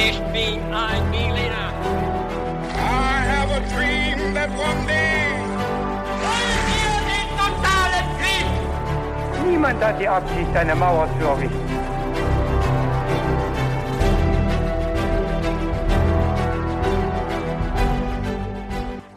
[0.00, 1.72] Ich bin ein Berliner.
[2.72, 5.34] I have a dream that one day.
[6.22, 9.50] Wollen wir den totalen Krieg?
[9.50, 11.68] Niemand hat die Absicht, eine Mauer zu errichten.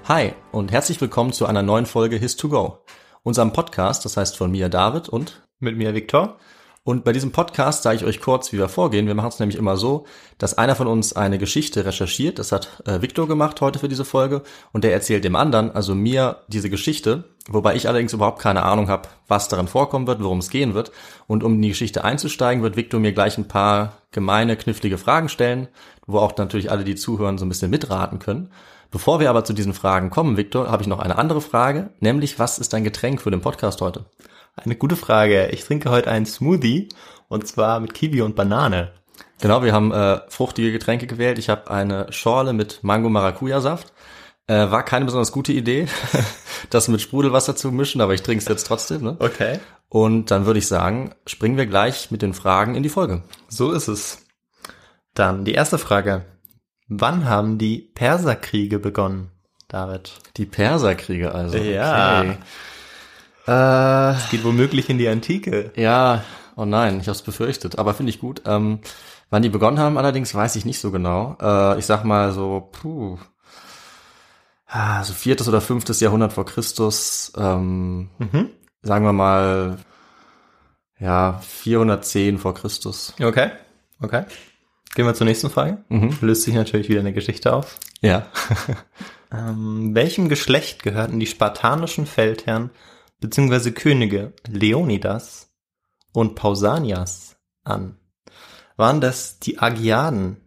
[0.07, 2.79] Hi und herzlich willkommen zu einer neuen Folge His2Go,
[3.21, 6.39] unserem Podcast, das heißt von mir David und Mit mir Viktor.
[6.83, 9.05] Und bei diesem Podcast sage ich euch kurz, wie wir vorgehen.
[9.05, 10.05] Wir machen es nämlich immer so,
[10.39, 12.39] dass einer von uns eine Geschichte recherchiert.
[12.39, 15.93] Das hat äh, Viktor gemacht heute für diese Folge und der erzählt dem anderen, also
[15.93, 20.39] mir, diese Geschichte, wobei ich allerdings überhaupt keine Ahnung habe, was darin vorkommen wird, worum
[20.39, 20.91] es gehen wird.
[21.27, 25.29] Und um in die Geschichte einzusteigen, wird Viktor mir gleich ein paar gemeine, knifflige Fragen
[25.29, 25.67] stellen,
[26.07, 28.51] wo auch natürlich alle, die zuhören, so ein bisschen mitraten können.
[28.89, 32.39] Bevor wir aber zu diesen Fragen kommen, Viktor, habe ich noch eine andere Frage, nämlich
[32.39, 34.05] was ist dein Getränk für den Podcast heute?
[34.55, 35.47] Eine gute Frage.
[35.47, 36.89] Ich trinke heute einen Smoothie
[37.27, 38.91] und zwar mit Kiwi und Banane.
[39.39, 41.39] Genau, wir haben äh, fruchtige Getränke gewählt.
[41.39, 43.93] Ich habe eine Schorle mit Mango-Maracuja-Saft.
[44.47, 45.87] Äh, war keine besonders gute Idee,
[46.69, 49.03] das mit Sprudelwasser zu mischen, aber ich trinke es jetzt trotzdem.
[49.03, 49.15] Ne?
[49.19, 49.59] Okay.
[49.87, 53.23] Und dann würde ich sagen, springen wir gleich mit den Fragen in die Folge.
[53.47, 54.25] So ist es.
[55.13, 56.25] Dann die erste Frage.
[56.87, 59.31] Wann haben die Perserkriege begonnen,
[59.67, 60.13] David?
[60.37, 61.57] Die Perserkriege also.
[61.57, 62.21] Ja.
[62.21, 62.37] Okay.
[63.51, 65.71] Äh, Geht womöglich in die Antike.
[65.75, 66.23] ja,
[66.55, 68.41] oh nein, ich habe es befürchtet, aber finde ich gut.
[68.45, 68.79] Ähm,
[69.29, 71.35] wann die begonnen haben, allerdings weiß ich nicht so genau.
[71.41, 73.17] Äh, ich sag mal so, puh,
[74.67, 77.31] ah, so viertes oder fünftes Jahrhundert vor Christus.
[77.37, 78.49] Ähm, Mhm.
[78.81, 79.77] sagen wir mal,
[80.99, 83.13] ja, 410 vor Christus.
[83.21, 83.51] Okay.
[84.01, 84.23] Okay.
[84.93, 85.83] Gehen wir zur nächsten Frage.
[85.89, 86.17] Mhm.
[86.21, 87.77] Löst sich natürlich wieder eine Geschichte auf.
[88.01, 88.27] Ja.
[89.33, 92.69] Ähm, welchem Geschlecht gehörten die spartanischen Feldherren
[93.21, 93.71] bzw.
[93.71, 95.51] Könige Leonidas
[96.11, 97.97] und Pausanias an?
[98.75, 100.37] Waren das die Agiaden?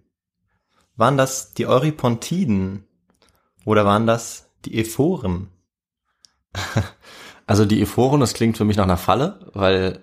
[0.97, 2.85] Waren das die Eurypontiden?
[3.65, 5.49] Oder waren das die Ephoren?
[7.47, 10.03] Also die Ephoren, das klingt für mich nach einer Falle, weil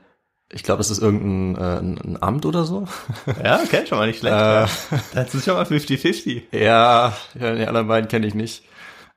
[0.54, 2.88] ich glaube, das ist irgendein äh, ein, Amt oder so.
[3.44, 4.36] Ja, okay, schon mal nicht schlecht.
[4.36, 4.68] Äh.
[5.14, 6.44] Das ist schon mal 50-50.
[6.52, 8.64] ja, ja, die anderen beiden kenne ich nicht.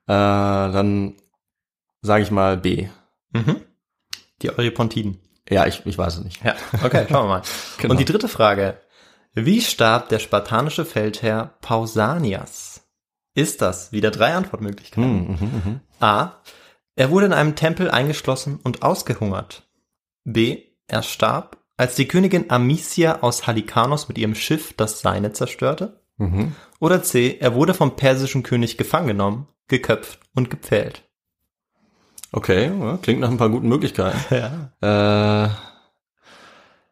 [0.06, 1.16] Äh, dann
[2.00, 2.88] sage ich mal B.
[3.34, 3.60] Mhm.
[4.42, 5.20] Die Eurypontiden.
[5.48, 6.42] Ja, ich, ich weiß es nicht.
[6.42, 7.42] Ja, okay, schauen wir mal.
[7.78, 7.92] Genau.
[7.92, 8.78] Und die dritte Frage.
[9.34, 12.88] Wie starb der spartanische Feldherr Pausanias?
[13.34, 13.92] Ist das?
[13.92, 15.28] Wieder drei Antwortmöglichkeiten.
[15.28, 15.80] Hm, mhm, mhm.
[16.00, 16.40] A.
[16.94, 19.68] Er wurde in einem Tempel eingeschlossen und ausgehungert.
[20.24, 20.62] B.
[20.86, 26.00] Er starb, als die Königin Amicia aus Halikarnos mit ihrem Schiff das seine zerstörte.
[26.16, 26.54] Mhm.
[26.78, 27.36] Oder C.
[27.40, 31.03] Er wurde vom persischen König gefangen genommen, geköpft und gepfählt.
[32.36, 34.18] Okay, ja, klingt nach ein paar guten Möglichkeiten.
[34.82, 35.46] Ja.
[35.46, 35.48] Äh,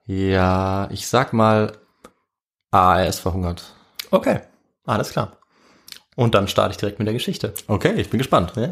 [0.06, 1.72] ja, ich sag mal
[2.70, 3.74] A, er ist verhungert.
[4.12, 4.40] Okay,
[4.86, 5.38] alles klar.
[6.14, 7.54] Und dann starte ich direkt mit der Geschichte.
[7.66, 8.52] Okay, ich bin gespannt.
[8.54, 8.68] Ja.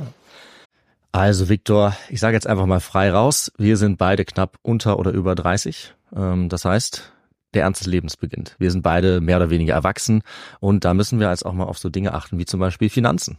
[1.10, 3.50] Also Viktor, ich sage jetzt einfach mal frei raus.
[3.58, 5.94] Wir sind beide knapp unter oder über 30.
[6.14, 7.12] Ähm, das heißt,
[7.52, 8.54] der Ernst des Lebens beginnt.
[8.60, 10.22] Wir sind beide mehr oder weniger erwachsen
[10.60, 13.38] und da müssen wir jetzt auch mal auf so Dinge achten wie zum Beispiel Finanzen.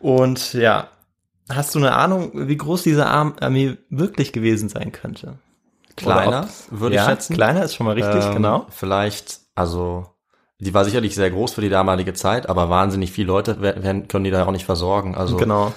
[0.00, 0.88] Und ja,
[1.48, 5.38] hast du eine Ahnung, wie groß diese Arm- Armee wirklich gewesen sein könnte?
[5.96, 7.34] Kleiner, würde ich ja, schätzen.
[7.34, 8.66] Kleiner ist schon mal richtig, Ähm, genau.
[8.70, 10.06] Vielleicht, also,
[10.60, 14.24] die war sicherlich sehr groß für die damalige Zeit, aber wahnsinnig viele Leute werden, können
[14.24, 15.14] die da auch nicht versorgen.
[15.14, 15.72] Also, Genau.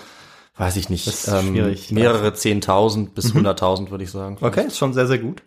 [0.58, 1.08] weiß ich nicht.
[1.08, 1.92] Das ist schwierig.
[1.92, 4.38] Mehrere Zehntausend bis hunderttausend, würde ich sagen.
[4.42, 5.44] Okay, ist schon sehr, sehr gut.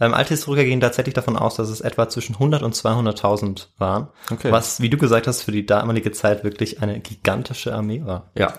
[0.00, 4.08] Ähm, alte Historiker gehen tatsächlich davon aus, dass es etwa zwischen 100 und 200.000 waren.
[4.30, 4.52] Okay.
[4.52, 8.30] Was, wie du gesagt hast, für die damalige Zeit wirklich eine gigantische Armee war.
[8.36, 8.54] Ja.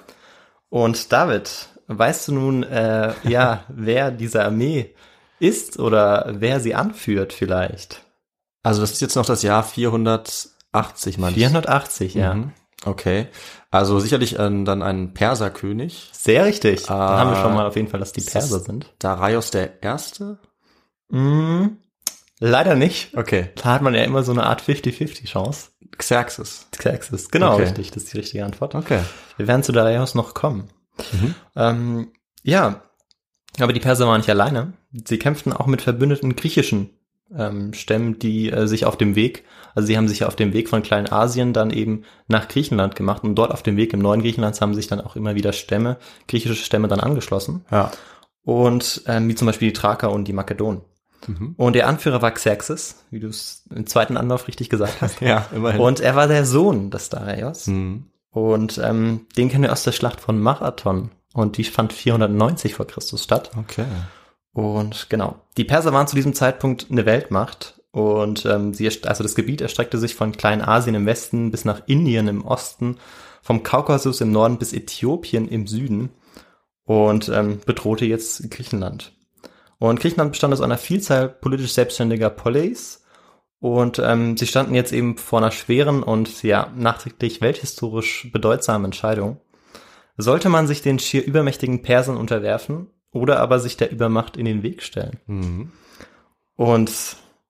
[0.69, 4.93] Und David, weißt du nun, äh, ja, wer diese Armee
[5.39, 8.01] ist oder wer sie anführt vielleicht?
[8.63, 11.39] Also, das ist jetzt noch das Jahr 480, meinst du?
[11.39, 12.33] 480, ja.
[12.33, 12.51] Mhm.
[12.85, 13.27] Okay.
[13.71, 16.09] Also sicherlich äh, dann ein Perserkönig.
[16.13, 16.85] Sehr richtig.
[16.85, 18.93] Dann Ah, haben wir schon mal auf jeden Fall, dass die Perser sind.
[18.99, 20.39] Darius der Erste?
[21.09, 21.65] Mm,
[22.39, 23.17] leider nicht.
[23.17, 23.49] Okay.
[23.55, 25.69] Da hat man ja immer so eine Art 50-50 Chance.
[25.97, 26.67] Xerxes.
[26.71, 27.63] Xerxes, genau, Okay.
[27.63, 27.91] richtig.
[27.91, 28.75] Das ist die richtige Antwort.
[28.75, 29.01] Okay.
[29.35, 30.69] Wir werden zu Darius noch kommen.
[31.11, 31.35] Mhm.
[31.57, 32.11] Ähm,
[32.43, 32.83] ja,
[33.59, 34.73] aber die Perser waren nicht alleine.
[34.91, 36.91] Sie kämpften auch mit verbündeten griechischen
[37.35, 39.43] ähm, Stämmen, die äh, sich auf dem Weg,
[39.75, 43.35] also sie haben sich auf dem Weg von Kleinasien dann eben nach Griechenland gemacht und
[43.35, 45.97] dort auf dem Weg im neuen Griechenland haben sich dann auch immer wieder Stämme,
[46.27, 47.65] griechische Stämme dann angeschlossen.
[47.71, 47.91] Ja.
[48.43, 50.81] Und ähm, wie zum Beispiel die Thraker und die Makedonen.
[51.27, 51.53] Mhm.
[51.57, 55.21] Und der Anführer war Xerxes, wie du es im zweiten Anlauf richtig gesagt hast.
[55.21, 55.81] Ja, immerhin.
[55.81, 57.67] Und er war der Sohn des Darius.
[57.67, 58.05] Mhm.
[58.31, 61.11] Und ähm, den kennen wir aus der Schlacht von Marathon.
[61.33, 63.51] Und die fand 490 vor Christus statt.
[63.57, 63.85] Okay.
[64.59, 67.81] Und genau, die Perser waren zu diesem Zeitpunkt eine Weltmacht.
[67.91, 72.27] Und ähm, sie, also das Gebiet erstreckte sich von Kleinasien im Westen bis nach Indien
[72.27, 72.97] im Osten,
[73.41, 76.09] vom Kaukasus im Norden bis Äthiopien im Süden
[76.83, 79.13] und ähm, bedrohte jetzt Griechenland.
[79.77, 83.05] Und Griechenland bestand aus einer Vielzahl politisch selbstständiger Polis
[83.59, 89.39] und ähm, sie standen jetzt eben vor einer schweren und ja nachträglich welthistorisch bedeutsamen Entscheidung.
[90.17, 94.63] Sollte man sich den schier übermächtigen Persern unterwerfen oder aber sich der Übermacht in den
[94.63, 95.19] Weg stellen?
[95.27, 95.71] Mhm.
[96.55, 96.91] Und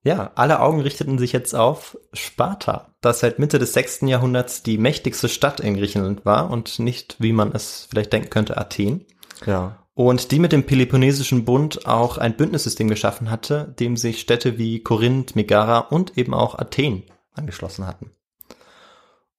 [0.02, 4.02] ja, alle Augen richteten sich jetzt auf Sparta, das seit Mitte des 6.
[4.02, 8.56] Jahrhunderts die mächtigste Stadt in Griechenland war und nicht, wie man es vielleicht denken könnte,
[8.56, 9.04] Athen.
[9.44, 9.76] Ja.
[9.92, 14.82] Und die mit dem Peloponnesischen Bund auch ein Bündnissystem geschaffen hatte, dem sich Städte wie
[14.82, 17.02] Korinth, Megara und eben auch Athen
[17.34, 18.10] angeschlossen hatten.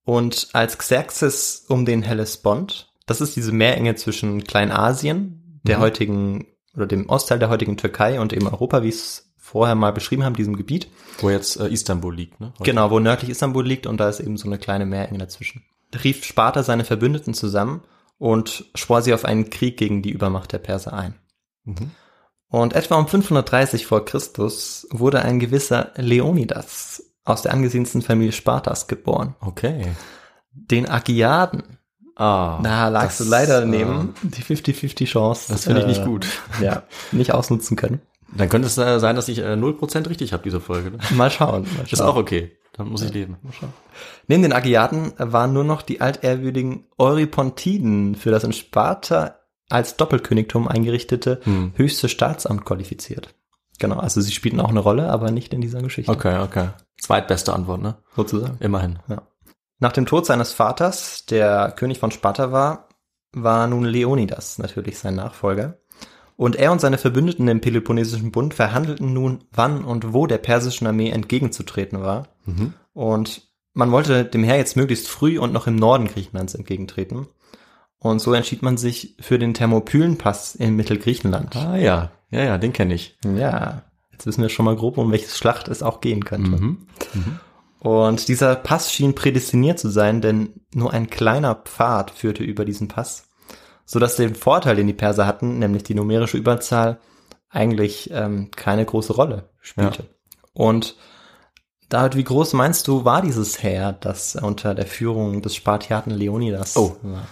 [0.03, 5.81] Und als Xerxes um den Hellespont, das ist diese Meerenge zwischen Kleinasien, der Mhm.
[5.81, 10.23] heutigen oder dem Ostteil der heutigen Türkei und eben Europa, wie es vorher mal beschrieben
[10.23, 10.87] haben, diesem Gebiet.
[11.19, 12.53] Wo jetzt äh, Istanbul liegt, ne?
[12.53, 12.63] Heute.
[12.63, 15.63] Genau, wo nördlich Istanbul liegt und da ist eben so eine kleine Meerenge dazwischen.
[15.91, 17.81] Da rief Sparta seine Verbündeten zusammen
[18.17, 21.15] und schwor sie auf einen Krieg gegen die Übermacht der Perser ein.
[21.65, 21.91] Mhm.
[22.47, 28.87] Und etwa um 530 vor Christus wurde ein gewisser Leonidas aus der angesehensten Familie Spartas
[28.87, 29.35] geboren.
[29.41, 29.87] Okay.
[30.51, 31.77] Den Agiaden.
[32.15, 32.59] Ah.
[32.61, 35.51] Da lagst das, du leider äh, neben die 50-50 Chance.
[35.51, 36.27] Das finde ich äh, nicht gut.
[36.61, 38.01] Ja, nicht ausnutzen können.
[38.35, 40.91] Dann könnte es äh, sein, dass ich äh, 0% richtig habe, diese Folge.
[40.91, 40.97] Ne?
[41.15, 41.63] Mal schauen.
[41.75, 42.07] Mal Ist schauen.
[42.07, 42.51] auch okay.
[42.73, 43.35] Dann muss ich leben.
[44.27, 49.35] Neben den Agiaden waren nur noch die altehrwürdigen Eurypontiden für das in Sparta
[49.69, 51.73] als Doppelkönigtum eingerichtete Hm.
[51.75, 53.33] höchste Staatsamt qualifiziert.
[53.79, 56.11] Genau, also sie spielten auch eine Rolle, aber nicht in dieser Geschichte.
[56.11, 56.69] Okay, okay.
[56.99, 57.97] Zweitbeste Antwort, ne?
[58.15, 58.57] Sozusagen.
[58.59, 58.99] Immerhin.
[59.81, 62.87] Nach dem Tod seines Vaters, der König von Sparta war,
[63.33, 65.79] war nun Leonidas natürlich sein Nachfolger.
[66.37, 70.85] Und er und seine Verbündeten im Peloponnesischen Bund verhandelten nun, wann und wo der persischen
[70.85, 72.27] Armee entgegenzutreten war.
[72.45, 72.73] Mhm.
[72.93, 77.27] Und man wollte dem Heer jetzt möglichst früh und noch im Norden Griechenlands entgegentreten.
[77.97, 81.55] Und so entschied man sich für den Thermopylenpass in Mittelgriechenland.
[81.55, 83.17] Ah ja, ja, ja, den kenne ich.
[83.23, 86.51] Ja, jetzt wissen wir schon mal grob, um welches Schlacht es auch gehen könnte.
[86.51, 86.87] Mhm.
[87.81, 92.87] Und dieser Pass schien prädestiniert zu sein, denn nur ein kleiner Pfad führte über diesen
[92.87, 93.23] Pass,
[93.85, 96.99] so dass den Vorteil, den die Perser hatten, nämlich die numerische Überzahl,
[97.49, 100.05] eigentlich ähm, keine große Rolle spielte.
[100.53, 100.95] Und
[101.89, 106.77] David, wie groß meinst du, war dieses Heer, das unter der Führung des Spartiaten Leonidas
[106.77, 106.95] Oh.
[107.01, 107.27] war?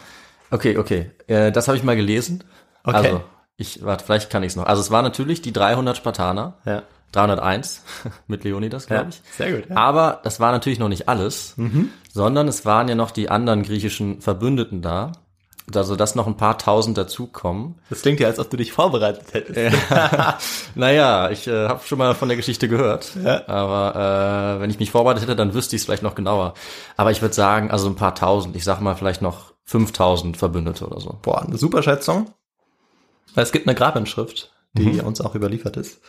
[0.50, 1.12] Okay, okay.
[1.28, 2.44] Äh, das habe ich mal gelesen.
[2.84, 2.98] Okay.
[2.98, 3.22] Also,
[3.56, 4.66] ich, warte, vielleicht kann ich es noch.
[4.66, 6.58] Also es waren natürlich die 300 Spartaner.
[6.66, 7.84] Ja, 301
[8.28, 9.22] mit Leonidas, glaube ich.
[9.38, 9.70] sehr gut.
[9.70, 9.76] Ja.
[9.76, 11.56] Aber das war natürlich noch nicht alles,
[12.12, 15.12] sondern es waren ja noch die anderen griechischen Verbündeten da.
[15.76, 17.76] Also, dass noch ein paar tausend dazukommen.
[17.92, 19.78] Das klingt ja, als ob du dich vorbereitet hättest.
[20.76, 23.12] Naja, ich äh, habe schon mal von der Geschichte gehört.
[23.24, 23.48] Ja.
[23.48, 26.54] Aber äh, wenn ich mich vorbereitet hätte, dann wüsste ich es vielleicht noch genauer.
[26.98, 28.56] Aber ich würde sagen, also ein paar tausend.
[28.56, 31.18] Ich sag mal vielleicht noch 5000 Verbündete oder so.
[31.22, 32.34] Boah, eine super Schätzung.
[33.36, 36.02] Es gibt eine Grabinschrift, die uns auch überliefert ist.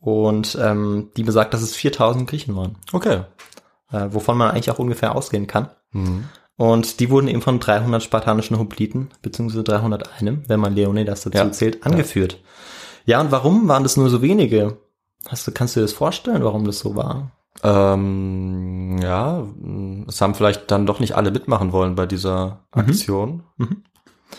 [0.00, 3.22] Und ähm, die besagt, dass es 4000 Griechen waren, Okay.
[3.92, 5.70] äh, wovon man eigentlich auch ungefähr ausgehen kann.
[6.56, 11.50] Und die wurden eben von 300 spartanischen Hopliten, beziehungsweise 301, wenn man Leonidas dazu Ja.
[11.52, 12.38] zählt, angeführt.
[13.06, 13.20] Ja.
[13.20, 14.78] und warum waren das nur so wenige?
[15.28, 17.30] Hast du, kannst du dir das vorstellen, warum das so war?
[17.62, 19.44] Ähm, ja,
[20.08, 23.42] es haben vielleicht dann doch nicht alle mitmachen wollen bei dieser Aktion.
[23.56, 23.82] Mhm.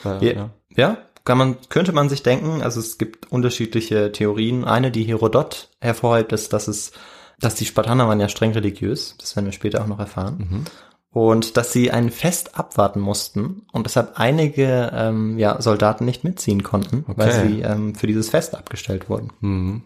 [0.04, 0.50] Weil, Ja.
[0.76, 0.98] ja.
[1.28, 4.64] Kann man, könnte man sich denken, also es gibt unterschiedliche Theorien.
[4.64, 6.94] Eine, die Herodot hervorhebt, ist, dass es,
[7.38, 10.48] dass die Spartaner waren ja streng religiös, das werden wir später auch noch erfahren.
[10.50, 10.64] Mhm.
[11.12, 16.64] Und dass sie ein Fest abwarten mussten und deshalb einige ähm, ja, Soldaten nicht mitziehen
[16.64, 17.48] konnten, weil Okay.
[17.50, 19.34] sie ähm, für dieses Fest abgestellt wurden.
[19.42, 19.82] Mhm.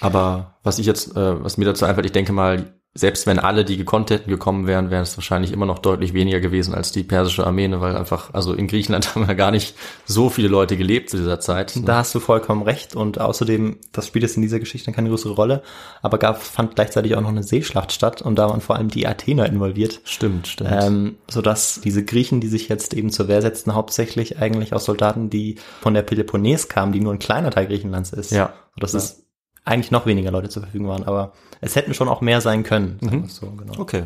[0.00, 3.64] Aber was ich jetzt, äh, was mir dazu einfällt, ich denke mal, selbst wenn alle,
[3.64, 7.02] die gekonnt hätten, gekommen wären, wäre es wahrscheinlich immer noch deutlich weniger gewesen als die
[7.02, 7.80] persische Armee, ne?
[7.80, 9.74] weil einfach, also in Griechenland haben ja gar nicht
[10.04, 11.74] so viele Leute gelebt zu dieser Zeit.
[11.74, 11.82] Ne?
[11.84, 15.32] Da hast du vollkommen recht und außerdem, das spielt jetzt in dieser Geschichte keine größere
[15.32, 15.62] Rolle,
[16.02, 19.08] aber gab, fand gleichzeitig auch noch eine Seeschlacht statt und da waren vor allem die
[19.08, 20.00] Athener involviert.
[20.04, 20.70] Stimmt, stimmt.
[20.72, 25.30] Ähm, sodass diese Griechen, die sich jetzt eben zur Wehr setzten, hauptsächlich eigentlich aus Soldaten,
[25.30, 28.30] die von der Peloponnes kamen, die nur ein kleiner Teil Griechenlands ist.
[28.30, 28.52] Ja.
[28.76, 28.98] Sodass Ja.
[29.00, 29.24] es
[29.64, 32.98] eigentlich noch weniger Leute zur Verfügung waren, aber es hätten schon auch mehr sein können.
[33.00, 33.28] Mhm.
[33.28, 33.78] So, genau.
[33.78, 34.04] okay.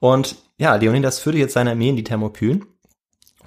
[0.00, 2.64] Und ja, Leonidas führte jetzt seine Armee in die Thermopylen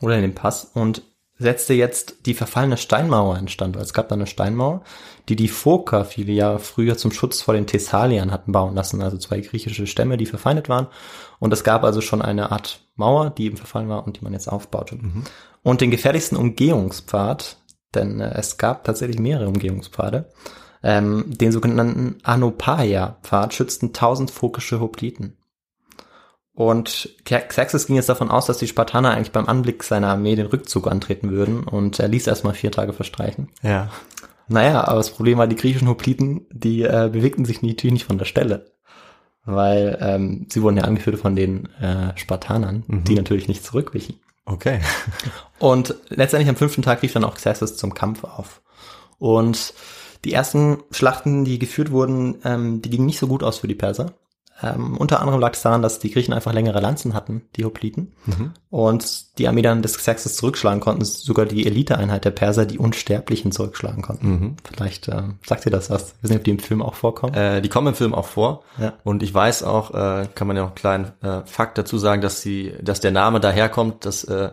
[0.02, 1.04] oder in den Pass und
[1.42, 3.76] setzte jetzt die verfallene Steinmauer instand.
[3.76, 4.84] Es gab da eine Steinmauer,
[5.28, 9.18] die die Phoker viele Jahre früher zum Schutz vor den Thessaliern hatten bauen lassen, also
[9.18, 10.88] zwei griechische Stämme, die verfeindet waren.
[11.40, 14.34] Und es gab also schon eine Art Mauer, die eben verfallen war und die man
[14.34, 15.00] jetzt aufbaute.
[15.64, 17.58] Und den gefährlichsten Umgehungspfad,
[17.96, 20.32] denn äh, es gab tatsächlich mehrere Umgehungspfade,
[20.84, 25.38] ähm, den sogenannten Anopaia-Pfad schützten 1000 phokische Hopliten.
[26.54, 30.48] Und Xerxes ging jetzt davon aus, dass die Spartaner eigentlich beim Anblick seiner Armee den
[30.48, 33.50] Rückzug antreten würden und er ließ erstmal vier Tage verstreichen.
[33.64, 33.90] Ja.
[34.48, 38.18] Naja, aber das Problem war, die griechischen Hopliten, die äh, bewegten sich natürlich nicht von
[38.18, 38.72] der Stelle.
[39.46, 44.20] Weil ähm, sie wurden ja angeführt von den äh, Spartanern, die natürlich nicht zurückwichen.
[44.46, 44.82] Okay.
[45.58, 48.62] Und letztendlich am fünften Tag rief dann auch Xerxes zum Kampf auf.
[49.18, 49.74] Und
[50.26, 53.76] die ersten Schlachten, die geführt wurden, ähm, die gingen nicht so gut aus für die
[53.76, 54.14] Perser.
[54.64, 58.14] Ähm, unter anderem lag es daran, dass die Griechen einfach längere Lanzen hatten, die Hopliten.
[58.70, 63.52] Und die Armee dann des Xerxes zurückschlagen konnten, sogar die Eliteeinheit der Perser, die Unsterblichen
[63.52, 64.30] zurückschlagen konnten.
[64.30, 64.56] Mhm.
[64.64, 66.14] Vielleicht äh, sagt ihr das was?
[66.18, 67.34] Ich weiß nicht, ob die im Film auch vorkommen.
[67.34, 68.64] Äh, die kommen im Film auch vor.
[68.80, 68.94] Ja.
[69.04, 72.22] Und ich weiß auch, äh, kann man ja noch einen kleinen äh, Fakt dazu sagen,
[72.22, 74.52] dass sie, dass der Name daherkommt, dass, äh,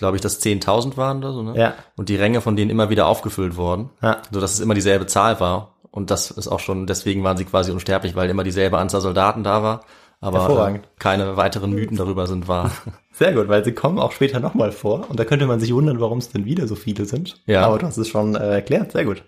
[0.00, 1.52] glaube ich, das 10.000 waren oder so, ne?
[1.56, 1.74] Ja.
[1.94, 3.90] Und die Ränge von denen immer wieder aufgefüllt wurden.
[4.02, 4.22] Ja.
[4.32, 5.74] So dass es immer dieselbe Zahl war.
[5.90, 9.44] Und das ist auch schon, deswegen waren sie quasi unsterblich, weil immer dieselbe Anzahl Soldaten
[9.44, 9.82] da war.
[10.22, 12.70] Aber äh, keine weiteren Mythen darüber sind wahr.
[13.12, 15.04] Sehr gut, weil sie kommen auch später nochmal vor.
[15.10, 17.36] Und da könnte man sich wundern, warum es denn wieder so viele sind.
[17.44, 17.66] Ja.
[17.66, 19.22] Aber du hast es schon äh, erklärt, sehr gut.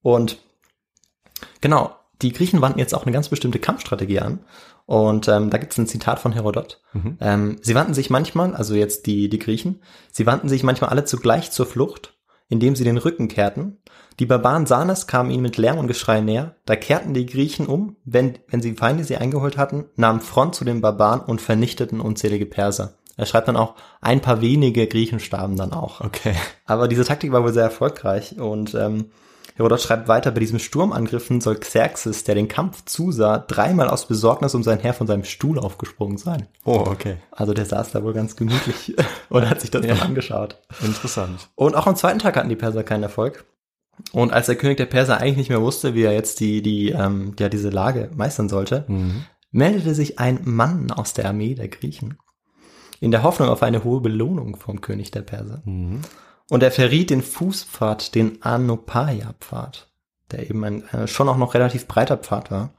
[0.00, 0.38] Und
[1.60, 4.40] genau, die Griechen wandten jetzt auch eine ganz bestimmte Kampfstrategie an.
[4.86, 6.80] Und ähm, da gibt es ein Zitat von Herodot.
[7.20, 11.04] Ähm, sie wandten sich manchmal, also jetzt die, die Griechen, sie wandten sich manchmal alle
[11.04, 12.14] zugleich zur Flucht,
[12.48, 13.78] indem sie den Rücken kehrten.
[14.18, 16.56] Die Barbaren sahen es, kamen ihnen mit Lärm und Geschrei näher.
[16.64, 20.64] Da kehrten die Griechen um, wenn, wenn sie Feinde sie eingeholt hatten, nahmen Front zu
[20.64, 22.94] den Barbaren und vernichteten unzählige Perser.
[23.16, 26.00] Er schreibt dann auch, ein paar wenige Griechen starben dann auch.
[26.00, 26.34] Okay.
[26.64, 29.10] Aber diese Taktik war wohl sehr erfolgreich und ähm,
[29.58, 34.54] Herodot schreibt weiter, bei diesem Sturmangriffen soll Xerxes, der den Kampf zusah, dreimal aus Besorgnis
[34.54, 36.46] um sein Herr von seinem Stuhl aufgesprungen sein.
[36.64, 37.16] Oh, okay.
[37.32, 38.94] Also der saß da wohl ganz gemütlich
[39.28, 40.58] und hat sich das dann angeschaut.
[40.82, 41.50] Interessant.
[41.56, 43.44] Und auch am zweiten Tag hatten die Perser keinen Erfolg.
[44.12, 46.90] Und als der König der Perser eigentlich nicht mehr wusste, wie er jetzt die, die,
[46.90, 49.24] ähm, ja, diese Lage meistern sollte, Mhm.
[49.50, 52.16] meldete sich ein Mann aus der Armee der Griechen.
[53.00, 55.62] In der Hoffnung auf eine hohe Belohnung vom König der Perser.
[55.64, 56.00] Mhm.
[56.50, 59.88] Und er verriet den Fußpfad, den Anopaya-Pfad,
[60.30, 62.70] der eben ein äh, schon auch noch relativ breiter Pfad war.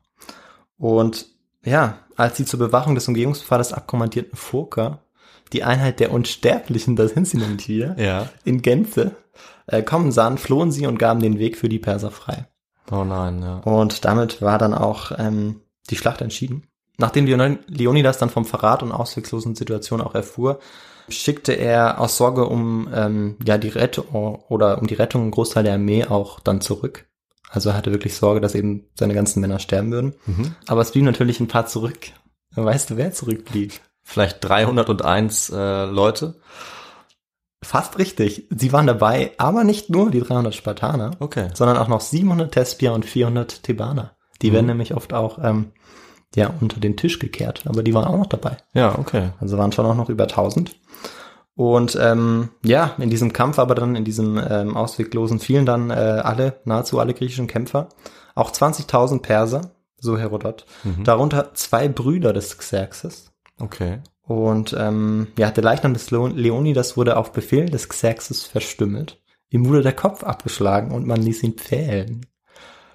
[0.78, 1.28] Und
[1.64, 5.00] ja, als die zur Bewachung des Umgehungspfades abkommandierten Foker,
[5.54, 8.30] die Einheit der Unsterblichen, das sind sie nämlich wieder, Ja.
[8.44, 9.12] in Gänze,
[9.68, 12.48] äh, kommen sahen, flohen sie und gaben den Weg für die Perser frei.
[12.92, 13.58] Oh nein, ja.
[13.60, 16.64] Und damit war dann auch ähm, die Schlacht entschieden.
[16.98, 20.60] Nachdem Leon- Leonidas dann vom Verrat und ausweglosen Situation auch erfuhr,
[21.12, 24.06] schickte er aus Sorge um ähm, ja die Rettung
[24.50, 27.06] oder um die Rettung einen Großteil der Armee auch dann zurück.
[27.50, 30.14] Also er hatte wirklich Sorge, dass eben seine ganzen Männer sterben würden.
[30.26, 30.56] Mhm.
[30.68, 31.98] Aber es blieben natürlich ein paar zurück.
[32.56, 33.74] Weißt du, wer zurückblieb?
[34.04, 36.36] Vielleicht 301 äh, Leute.
[37.62, 38.48] Fast richtig.
[38.50, 41.50] Sie waren dabei, aber nicht nur die 300 Spartaner, Okay.
[41.54, 44.16] sondern auch noch 700 Thespier und 400 Thebaner.
[44.42, 44.54] Die Mhm.
[44.54, 45.72] werden nämlich oft auch ähm,
[46.36, 48.58] ja unter den Tisch gekehrt, aber die waren auch noch dabei.
[48.74, 49.30] Ja, okay.
[49.40, 50.76] Also waren schon auch noch über 1000.
[51.56, 55.94] Und ähm, ja, in diesem Kampf, aber dann in diesem ähm, ausweglosen fielen dann äh,
[55.94, 57.90] alle, nahezu alle griechischen Kämpfer,
[58.36, 61.04] auch 20.000 Perser, so Herodot, Mhm.
[61.04, 63.32] darunter zwei Brüder des Xerxes.
[63.60, 64.00] Okay.
[64.22, 69.20] Und ähm, ja, der Leichnam des Leo- Leonidas wurde auf Befehl des Xerxes verstümmelt.
[69.50, 72.26] Ihm wurde der Kopf abgeschlagen und man ließ ihn pfählen.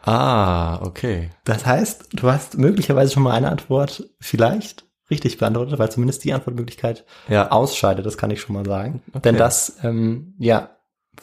[0.06, 1.30] Ah, okay.
[1.44, 6.32] Das heißt, du hast möglicherweise schon mal eine Antwort vielleicht richtig beantwortet, weil zumindest die
[6.32, 7.50] Antwortmöglichkeit Ja.
[7.50, 9.02] ausscheidet, das kann ich schon mal sagen.
[9.24, 10.70] Denn das, ähm, ja,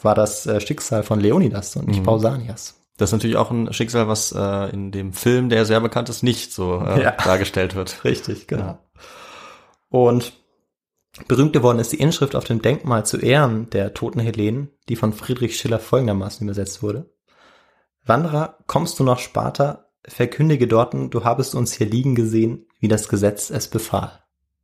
[0.00, 2.04] war das äh, Schicksal von Leonidas und nicht Mhm.
[2.04, 2.78] Pausanias.
[2.96, 6.22] Das ist natürlich auch ein Schicksal, was äh, in dem Film, der sehr bekannt ist,
[6.22, 7.10] nicht so äh, Ja.
[7.24, 8.04] dargestellt wird.
[8.04, 8.78] Richtig, genau.
[9.88, 10.32] Und
[11.28, 15.12] berühmt geworden ist die Inschrift auf dem Denkmal zu Ehren der toten Hellenen, die von
[15.12, 17.10] Friedrich Schiller folgendermaßen übersetzt wurde.
[18.04, 23.08] Wanderer, kommst du nach Sparta, verkündige dorten, du habest uns hier liegen gesehen, wie das
[23.08, 24.20] Gesetz es befahl.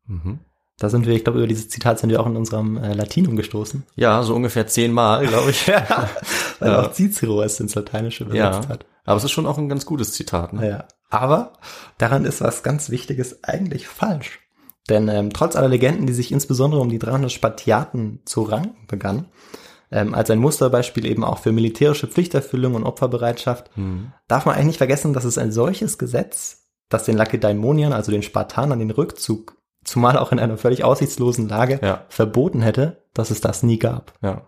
[0.07, 0.41] Mhm.
[0.81, 3.37] Da sind wir, ich glaube, über dieses Zitat sind wir auch in unserem äh, Latinum
[3.37, 3.85] gestoßen.
[3.97, 5.67] Ja, so ungefähr zehnmal, glaube ich.
[5.67, 6.09] ja,
[6.61, 6.83] weil Ja.
[6.83, 8.69] auch Cicero es ins Lateinische übersetzt ja.
[8.69, 8.87] hat.
[9.05, 10.53] Aber es ist schon auch ein ganz gutes Zitat.
[10.53, 10.69] Ne?
[10.69, 10.85] Ja.
[11.11, 11.55] Aber
[11.97, 14.41] daran ist was ganz Wichtiges eigentlich falsch.
[14.89, 19.27] Denn ähm, trotz aller Legenden, die sich insbesondere um die 300 Spartiaten zu ranken begannen,
[19.91, 24.13] ähm, als ein Musterbeispiel eben auch für militärische Pflichterfüllung und Opferbereitschaft, Mhm.
[24.29, 28.23] darf man eigentlich nicht vergessen, dass es ein solches Gesetz, das den Lakedaimoniern, also den
[28.23, 32.05] Spartanern, den Rückzug, zumal auch in einer völlig aussichtslosen Lage, Ja.
[32.09, 34.13] verboten hätte, dass es das nie gab.
[34.23, 34.43] Ja.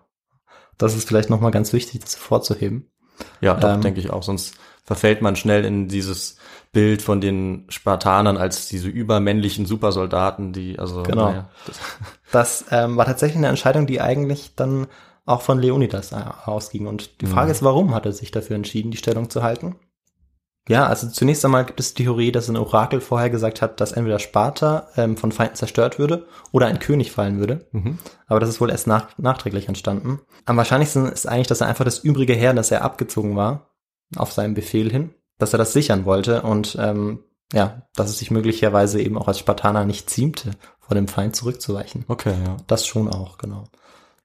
[0.77, 2.89] Das ist vielleicht nochmal ganz wichtig, das hervorzuheben.
[3.39, 4.23] Ja, doch, Ähm, denke ich auch.
[4.23, 6.37] Sonst verfällt man schnell in dieses
[6.71, 11.29] Bild von den Spartanern als diese übermännlichen Supersoldaten, die, also, Genau.
[11.29, 11.79] naja, das,
[12.31, 14.87] Das ähm, war tatsächlich eine Entscheidung, die eigentlich dann
[15.25, 16.87] auch von Leonidas äh, ausging.
[16.87, 17.51] Und die Frage Mhm.
[17.51, 19.75] ist, warum hat er sich dafür entschieden, die Stellung zu halten?
[20.69, 23.93] Ja, also zunächst einmal gibt es die Theorie, dass ein Orakel vorher gesagt hat, dass
[23.93, 27.67] entweder Sparta ähm, von Feinden zerstört würde oder ein König fallen würde.
[27.71, 27.97] mhm.
[28.27, 30.21] Aber das ist wohl erst nach, nachträglich entstanden.
[30.45, 33.71] Am wahrscheinlichsten ist eigentlich, dass er einfach das übrige Heer, das er abgezogen war,
[34.15, 38.29] auf seinen Befehl hin, dass er das sichern wollte und ähm, ja, dass es sich
[38.31, 42.05] möglicherweise eben auch als Spartaner nicht ziemte, vor dem Feind zurückzuweichen.
[42.07, 42.57] Okay, ja.
[42.67, 43.63] Das schon auch, genau.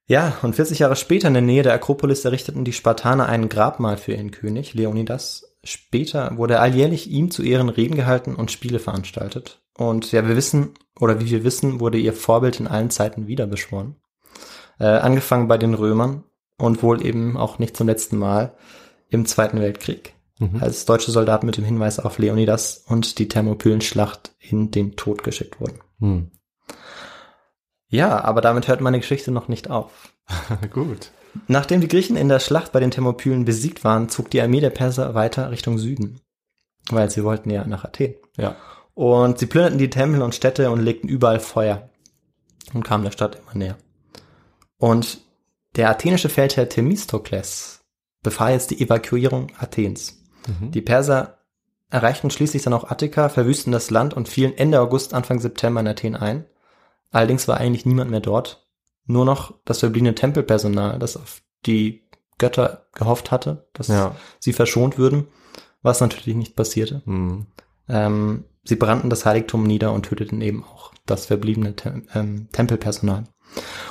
[0.08, 3.96] Ja, und 40 Jahre später in der Nähe der Akropolis errichteten die Spartaner ein Grabmal
[3.96, 5.56] für ihren König, Leonidas.
[5.64, 9.60] Später wurde alljährlich ihm zu Ehren Reden gehalten und Spiele veranstaltet.
[9.76, 13.46] Und ja, wir wissen, oder wie wir wissen, wurde ihr Vorbild in allen Zeiten wieder
[13.48, 13.96] beschworen.
[14.78, 16.22] Äh, angefangen bei den Römern
[16.56, 18.54] und wohl eben auch nicht zum letzten Mal
[19.08, 20.58] im Zweiten Weltkrieg, Mhm.
[20.60, 25.60] als deutsche Soldaten mit dem Hinweis auf Leonidas und die Thermopylenschlacht in den Tod geschickt
[25.60, 25.80] wurden.
[25.98, 26.30] Hm.
[27.88, 30.12] Ja, aber damit hört meine Geschichte noch nicht auf.
[30.70, 31.12] Gut.
[31.48, 34.70] Nachdem die Griechen in der Schlacht bei den Thermopylen besiegt waren, zog die Armee der
[34.70, 36.20] Perser weiter Richtung Süden,
[36.90, 38.14] weil sie wollten ja nach Athen.
[38.36, 38.56] Ja.
[38.94, 41.90] Und sie plünderten die Tempel und Städte und legten überall Feuer
[42.72, 43.76] und kamen der Stadt immer näher.
[44.78, 45.20] Und
[45.76, 47.84] der athenische Feldherr Themistokles
[48.22, 50.22] befahl jetzt die Evakuierung Athens.
[50.46, 50.70] Mhm.
[50.70, 51.38] Die Perser
[51.90, 55.88] erreichten schließlich dann auch Attika, verwüsten das Land und fielen Ende August, Anfang September in
[55.88, 56.46] Athen ein.
[57.16, 58.66] Allerdings war eigentlich niemand mehr dort.
[59.06, 62.02] Nur noch das verbliebene Tempelpersonal, das auf die
[62.36, 64.14] Götter gehofft hatte, dass Ja.
[64.38, 65.26] sie verschont würden,
[65.80, 67.00] was natürlich nicht passierte.
[67.06, 67.46] Hm.
[67.88, 73.24] Ähm, sie brannten das Heiligtum nieder und töteten eben auch das verbliebene Tem ähm, Tempelpersonal.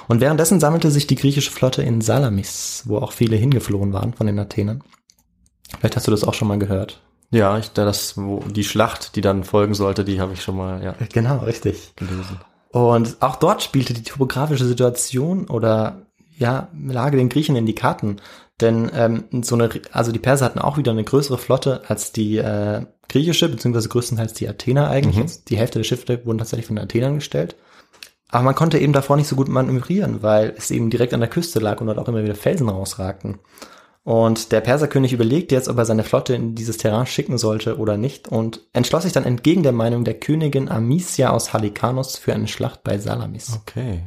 [0.08, 4.28] Und währenddessen sammelte sich die griechische Flotte in Salamis, wo auch viele hingeflohen waren von
[4.28, 4.84] den Athenern.
[5.80, 7.02] Vielleicht hast du das auch schon mal gehört.
[7.32, 10.84] Ja, ich, das, wo, die Schlacht, die dann folgen sollte, die habe ich schon mal
[10.84, 11.94] ja, Genau, richtig.
[11.96, 12.40] gelesen.
[12.76, 16.02] Und auch dort spielte die topografische Situation oder
[16.38, 18.18] ja, Lage den Griechen in die Karten.
[18.60, 22.36] Denn ähm, so eine, also die Perser hatten auch wieder eine größere Flotte als die
[22.38, 25.16] äh, griechische, beziehungsweise größtenteils die Athener eigentlich.
[25.16, 25.46] Mhm.
[25.48, 27.56] Die Hälfte der Schiffe wurden tatsächlich von den Athenern gestellt.
[28.28, 31.30] Aber man konnte eben davor nicht so gut manövrieren, weil es eben direkt an der
[31.30, 33.40] Küste lag und dort auch immer wieder Felsen rausragten.
[34.06, 37.98] Und der Perserkönig überlegte jetzt, ob er seine Flotte in dieses Terrain schicken sollte oder
[37.98, 42.48] nicht und entschloss sich dann entgegen der Meinung der Königin Amicia aus Halikarnos für eine
[42.48, 43.60] Schlacht bei Salamis.
[43.62, 44.04] Okay.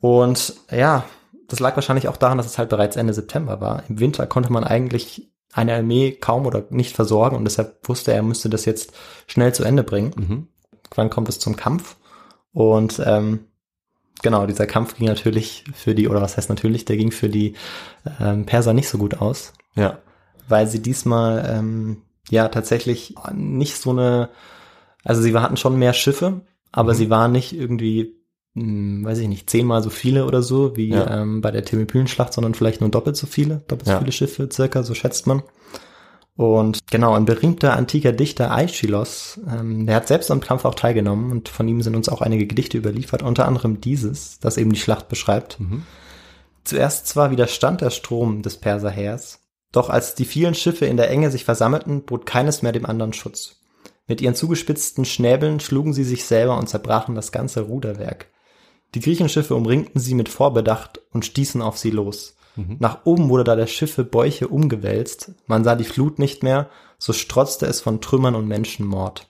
[0.00, 1.04] Und ja,
[1.48, 3.82] das lag wahrscheinlich auch daran, dass es halt bereits Ende September war.
[3.90, 8.16] Im Winter konnte man eigentlich eine Armee kaum oder nicht versorgen und deshalb wusste er,
[8.16, 8.94] er müsste das jetzt
[9.26, 10.12] schnell zu Ende bringen.
[10.16, 10.48] Mhm.
[10.94, 11.96] Wann kommt es zum Kampf?
[12.54, 13.48] Und ähm,
[14.22, 17.54] genau, dieser Kampf ging natürlich für die, oder was heißt natürlich, der ging für die
[18.20, 19.98] ähm, Perser nicht so gut aus, Ja.
[20.48, 24.28] weil sie diesmal ähm, ja tatsächlich nicht so eine,
[25.04, 26.96] also sie hatten schon mehr Schiffe, aber Mhm.
[26.96, 28.14] sie waren nicht irgendwie,
[28.54, 31.22] hm, weiß ich nicht, zehnmal so viele oder so wie Ja.
[31.22, 33.98] ähm, bei der Thermopylenschlacht, sondern vielleicht nur doppelt so viele, doppelt so Ja.
[33.98, 35.42] viele Schiffe circa, so schätzt man.
[36.36, 41.30] Und genau, ein berühmter antiker Dichter Aeschylos, ähm, der hat selbst am Kampf auch teilgenommen
[41.30, 44.80] und von ihm sind uns auch einige Gedichte überliefert, unter anderem dieses, das eben die
[44.80, 45.60] Schlacht beschreibt.
[45.60, 45.82] Mhm.
[46.64, 49.40] Zuerst zwar widerstand der Strom des Perserheers,
[49.72, 53.12] doch als die vielen Schiffe in der Enge sich versammelten, bot keines mehr dem anderen
[53.12, 53.56] Schutz.
[54.06, 58.26] Mit ihren zugespitzten Schnäbeln schlugen sie sich selber und zerbrachen das ganze Ruderwerk.
[58.94, 62.36] Die Griechenschiffe umringten sie mit Vorbedacht und stießen auf sie los.
[62.56, 67.12] Nach oben wurde da der Schiffe Bäuche umgewälzt, man sah die Flut nicht mehr, so
[67.12, 69.28] strotzte es von Trümmern und Menschenmord.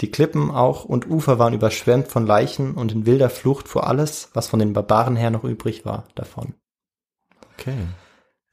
[0.00, 4.30] Die Klippen auch und Ufer waren überschwemmt von Leichen und in wilder Flucht vor alles,
[4.32, 6.54] was von den Barbaren her noch übrig war, davon.
[7.54, 7.76] Okay.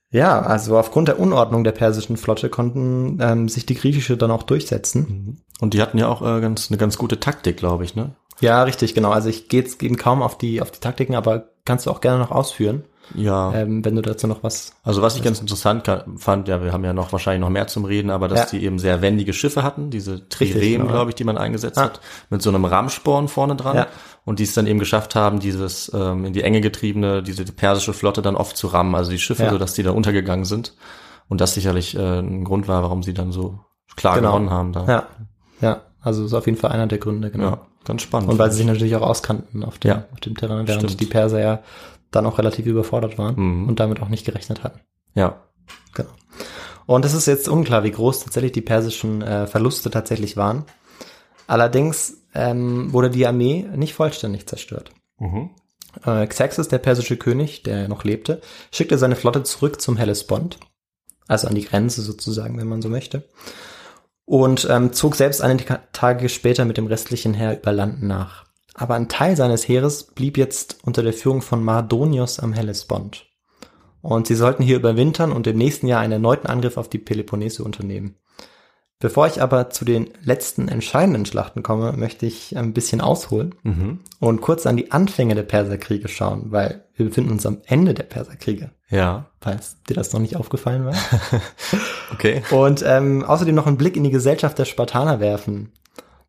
[0.10, 4.44] Ja, also aufgrund der Unordnung der persischen Flotte konnten ähm, sich die griechische dann auch
[4.44, 5.42] durchsetzen.
[5.60, 8.16] Und die hatten ja auch äh, ganz, eine ganz gute Taktik, glaube ich, ne?
[8.40, 9.12] Ja, richtig, genau.
[9.12, 12.02] Also ich gehe jetzt eben kaum auf die auf die Taktiken, aber kannst du auch
[12.02, 12.84] gerne noch ausführen,
[13.16, 13.54] Ja.
[13.54, 14.74] ähm, wenn du dazu noch was.
[14.84, 17.86] Also was ich ganz interessant fand, ja, wir haben ja noch wahrscheinlich noch mehr zum
[17.86, 18.58] Reden, aber dass Ja.
[18.60, 20.92] die eben sehr wendige Schiffe hatten, diese Trirem, genau.
[20.94, 21.84] glaube ich, die man eingesetzt Ah.
[21.84, 23.88] hat, mit so einem Rammsporn vorne dran Ja.
[24.26, 27.94] und die es dann eben geschafft haben, dieses ähm, in die Enge getriebene, diese persische
[27.94, 29.52] Flotte dann oft zu rammen, also die Schiffe, Ja.
[29.52, 30.74] so dass die da untergegangen sind
[31.30, 33.60] und das sicherlich äh, ein Grund war, warum sie dann so
[33.96, 34.30] klar Genau.
[34.34, 34.86] gewonnen haben da.
[34.86, 35.04] Ja,
[35.62, 35.82] ja.
[36.02, 37.44] Also ist auf jeden Fall einer der Gründe, genau.
[37.50, 38.30] Ja, ganz spannend.
[38.30, 40.04] Und weil sie sich natürlich auch auskannten auf dem, Ja.
[40.14, 41.02] auf dem Terrain, während Stimmt.
[41.02, 41.60] die Perser ja
[42.12, 43.68] dann auch relativ überfordert waren Mhm.
[43.68, 44.80] und damit auch nicht gerechnet hatten.
[45.14, 45.44] ja.
[45.94, 46.10] Genau.
[46.86, 50.64] Und es ist jetzt unklar, wie groß tatsächlich die persischen äh, Verluste tatsächlich waren.
[51.48, 54.92] Allerdings ähm, wurde die Armee nicht vollständig zerstört.
[55.20, 55.50] Mhm.
[56.06, 58.40] Äh, Xerxes, der persische König, der noch lebte,
[58.72, 60.60] schickte seine Flotte zurück zum Hellespont,
[61.28, 63.28] also an die Grenze sozusagen, wenn man so möchte,
[64.26, 68.46] und ähm, zog selbst einige Tage später mit dem restlichen Heer über Land nach.
[68.80, 73.26] Aber ein Teil seines Heeres blieb jetzt unter der Führung von Mardonios am Hellespont.
[74.02, 77.64] Und sie sollten hier überwintern und im nächsten Jahr einen erneuten Angriff auf die Peloponnese
[77.64, 78.16] unternehmen.
[79.00, 84.00] Bevor ich aber zu den letzten entscheidenden Schlachten komme, möchte ich ein bisschen ausholen Mhm.
[84.20, 88.04] und kurz an die Anfänge der Perserkriege schauen, weil wir befinden uns am Ende der
[88.04, 89.28] Perserkriege, Ja.
[89.42, 90.96] falls dir das noch nicht aufgefallen war.
[92.14, 92.42] Okay.
[92.52, 95.74] und ähm, außerdem noch einen Blick in die Gesellschaft der Spartaner werfen.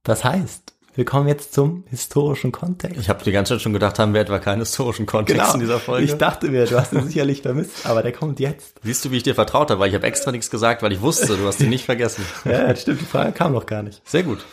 [0.03, 2.99] Das heißt, wir kommen jetzt zum historischen Kontext.
[2.99, 5.79] Ich habe die ganze Zeit schon gedacht, haben wir etwa keinen historischen Kontext in dieser
[5.79, 6.07] Folge.
[6.07, 6.13] Genau.
[6.13, 8.81] Ich dachte mir, du hast ihn sicherlich vermisst, aber der kommt jetzt.
[8.83, 11.01] Siehst du, wie ich dir vertraut habe, weil ich habe extra nichts gesagt, weil ich
[11.01, 12.25] wusste, du hast ihn nicht vergessen.
[12.45, 14.03] Ja, stimmt, die Frage kam noch gar nicht.
[14.09, 14.45] Sehr gut.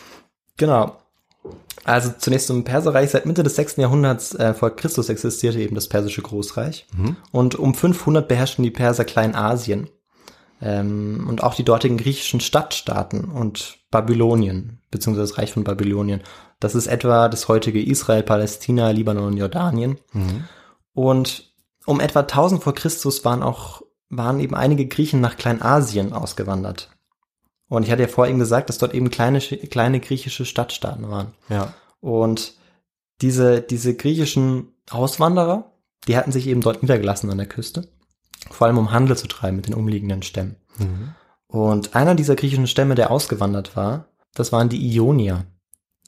[0.58, 0.98] Genau.
[1.84, 3.10] Also zunächst zum Perserreich.
[3.10, 3.78] Seit Mitte des 6.
[3.78, 6.86] Jahrhunderts äh, vor Christus existierte eben das persische Großreich.
[7.32, 9.90] Und um 500 beherrschten die Perser Kleinasien.
[10.62, 16.22] Ähm, und auch die dortigen griechischen Stadtstaaten und Babylonien, beziehungsweise das Reich von Babylonien.
[16.60, 19.98] Das ist etwa das heutige Israel, Palästina, Libanon und Jordanien.
[20.94, 21.54] Und
[21.86, 26.90] um etwa 1000 vor Christus waren auch, waren eben einige Griechen nach Kleinasien ausgewandert.
[27.68, 31.34] Und ich hatte ja vorhin gesagt, dass dort eben kleine, kleine griechische Stadtstaaten waren.
[31.50, 31.74] Ja.
[32.00, 32.54] Und
[33.22, 35.72] diese, diese griechischen Auswanderer,
[36.08, 37.88] die hatten sich eben dort niedergelassen an der Küste.
[38.52, 40.56] Vor allem um Handel zu treiben mit den umliegenden Stämmen.
[41.48, 45.46] Und einer dieser griechischen Stämme, der ausgewandert war, das waren die Ionier.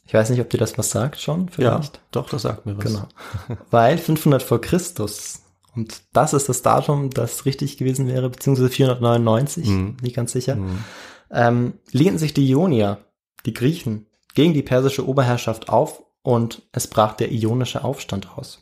[0.06, 2.02] Ich weiß nicht, ob dir das was sagt schon, Ja, vielleicht.
[2.12, 2.86] doch, das sagt mir was.
[2.86, 3.08] Genau.
[3.72, 5.42] Weil 500 vor Christus,
[5.76, 9.98] und das ist das Datum, das richtig gewesen wäre, beziehungsweise 499, Mhm.
[10.02, 10.84] nicht ganz sicher, Mhm.
[11.32, 13.00] ähm, lehnten sich die Ionier
[13.46, 18.60] die Griechen gegen die persische Oberherrschaft auf und es brach der ionische Aufstand aus.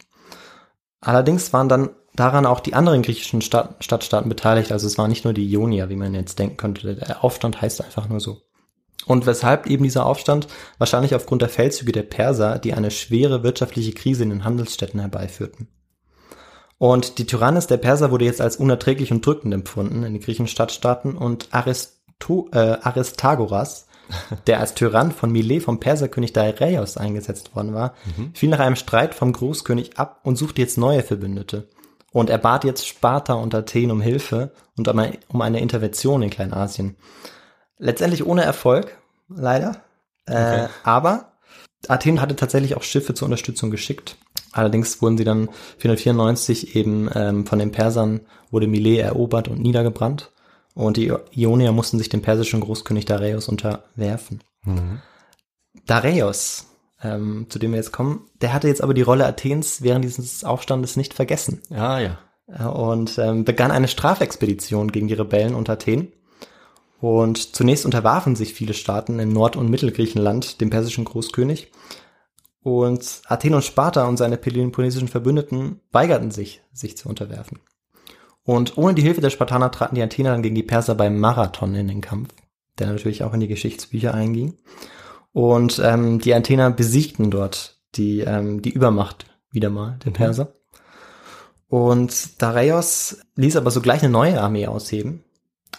[1.01, 5.25] Allerdings waren dann daran auch die anderen griechischen Stadt, Stadtstaaten beteiligt, also es war nicht
[5.25, 6.95] nur die Ionier, wie man jetzt denken könnte.
[6.95, 8.41] Der Aufstand heißt einfach nur so.
[9.05, 10.47] Und weshalb eben dieser Aufstand?
[10.77, 15.67] Wahrscheinlich aufgrund der Feldzüge der Perser, die eine schwere wirtschaftliche Krise in den Handelsstädten herbeiführten.
[16.77, 20.47] Und die Tyrannis der Perser wurde jetzt als unerträglich und drückend empfunden in den griechischen
[20.47, 23.87] Stadtstaaten und Aristo, äh, Aristagoras,
[24.47, 28.31] der als Tyrann von Milet vom Perserkönig Dareios eingesetzt worden war, mhm.
[28.33, 31.69] fiel nach einem Streit vom Großkönig ab und suchte jetzt neue Verbündete.
[32.15, 36.95] Und er bat jetzt Sparta und Athen um Hilfe und um eine Intervention in Kleinasien.
[37.77, 38.97] Letztendlich ohne Erfolg,
[39.27, 39.81] leider.
[40.25, 40.63] Äh, okay.
[40.63, 41.33] Äh, aber
[41.89, 44.15] Athen hatte tatsächlich auch Schiffe zur Unterstützung geschickt.
[44.53, 45.49] Allerdings wurden sie dann
[45.79, 50.31] 494 eben ähm, von den Persern, wurde Milet erobert und niedergebrannt.
[50.73, 54.41] Und die Ionier mussten sich dem persischen Großkönig Dareios unterwerfen.
[54.63, 55.01] Mhm.
[55.85, 56.67] Dareios,
[57.03, 60.43] ähm, zu dem wir jetzt kommen, der hatte jetzt aber die Rolle Athens während dieses
[60.43, 61.61] Aufstandes nicht vergessen.
[61.69, 62.19] Ah ja.
[62.67, 66.11] Und ähm, begann eine Strafexpedition gegen die Rebellen unter Athen.
[67.01, 71.71] Und zunächst unterwarfen sich viele Staaten in Nord- und Mittelgriechenland dem persischen Großkönig.
[72.61, 77.59] Und Athen und Sparta und seine peloponnesischen Verbündeten weigerten sich, sich zu unterwerfen.
[78.43, 81.75] Und ohne die Hilfe der Spartaner traten die Athener dann gegen die Perser beim Marathon
[81.75, 82.29] in den Kampf,
[82.79, 84.57] der natürlich auch in die Geschichtsbücher einging.
[85.35, 90.15] Und ähm, die Athener besiegten dort die, ähm, die Übermacht wieder mal der mhm.
[90.15, 90.53] Perser.
[91.67, 95.25] Und Dareios ließ aber sogleich eine neue Armee ausheben,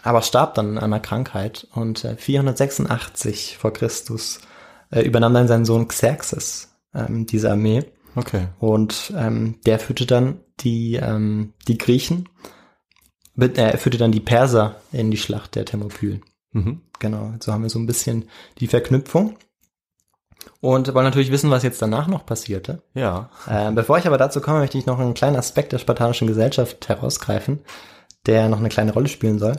[0.03, 1.69] aber starb dann an einer Krankheit.
[1.73, 4.41] Und äh, 486 vor Christus
[4.91, 7.87] äh, übernahm dann sein Sohn Xerxes ähm, diese Armee.
[8.15, 8.49] Okay.
[8.59, 12.29] Und ähm, der führte dann die, ähm, die Griechen
[13.39, 16.23] er führte dann die Perser in die Schlacht der Thermopylen.
[16.53, 16.83] Mhm.
[16.99, 19.37] Genau, so haben wir so ein bisschen die Verknüpfung.
[20.61, 22.83] Und wollen natürlich wissen, was jetzt danach noch passierte.
[22.95, 23.31] Ja.
[23.49, 26.89] Äh, bevor ich aber dazu komme, möchte ich noch einen kleinen Aspekt der spartanischen Gesellschaft
[26.89, 27.61] herausgreifen,
[28.27, 29.57] der noch eine kleine Rolle spielen soll.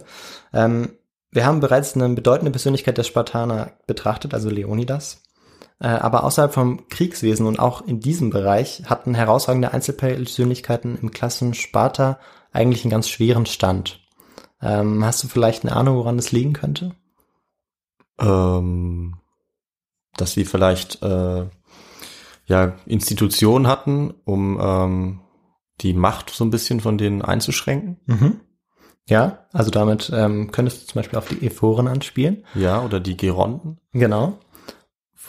[0.54, 0.90] Ähm,
[1.32, 5.24] wir haben bereits eine bedeutende Persönlichkeit der Spartaner betrachtet, also Leonidas.
[5.80, 11.54] Äh, aber außerhalb vom Kriegswesen und auch in diesem Bereich hatten herausragende Einzelpersönlichkeiten im Klassen
[11.54, 12.20] Sparta
[12.52, 14.00] eigentlich einen ganz schweren Stand.
[14.62, 16.96] Ähm, hast du vielleicht eine Ahnung, woran das liegen könnte?
[18.20, 19.16] Ähm,
[20.22, 21.46] dass sie vielleicht äh,
[22.46, 25.20] ja Institutionen hatten, um ähm,
[25.82, 28.00] die Macht so ein bisschen von denen einzuschränken.
[28.06, 28.42] Mhm.
[29.10, 32.46] Ja, also damit ähm, könntest du zum Beispiel auf die Ephoren anspielen.
[32.56, 33.78] Ja, oder die Geronten.
[33.94, 34.38] Genau.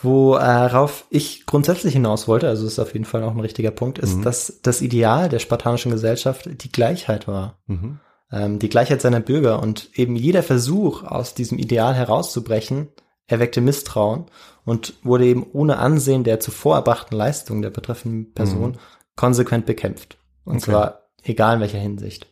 [0.02, 4.16] Worauf ich grundsätzlich hinaus wollte, also ist auf jeden Fall auch ein richtiger Punkt, ist,
[4.16, 4.22] mhm.
[4.22, 7.58] dass das Ideal der spartanischen Gesellschaft die Gleichheit war.
[7.66, 7.98] Mhm.
[8.30, 12.88] Ähm, die Gleichheit seiner Bürger und eben jeder Versuch, aus diesem Ideal herauszubrechen,
[13.26, 14.26] erweckte Misstrauen
[14.68, 18.78] und wurde eben ohne Ansehen der zuvor erbrachten Leistung der betreffenden Person mhm.
[19.16, 20.18] konsequent bekämpft.
[20.44, 20.64] Und okay.
[20.70, 22.26] zwar egal in welcher Hinsicht.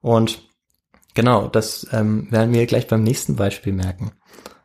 [0.00, 0.48] Und
[1.12, 4.12] genau, das ähm, werden wir gleich beim nächsten Beispiel merken,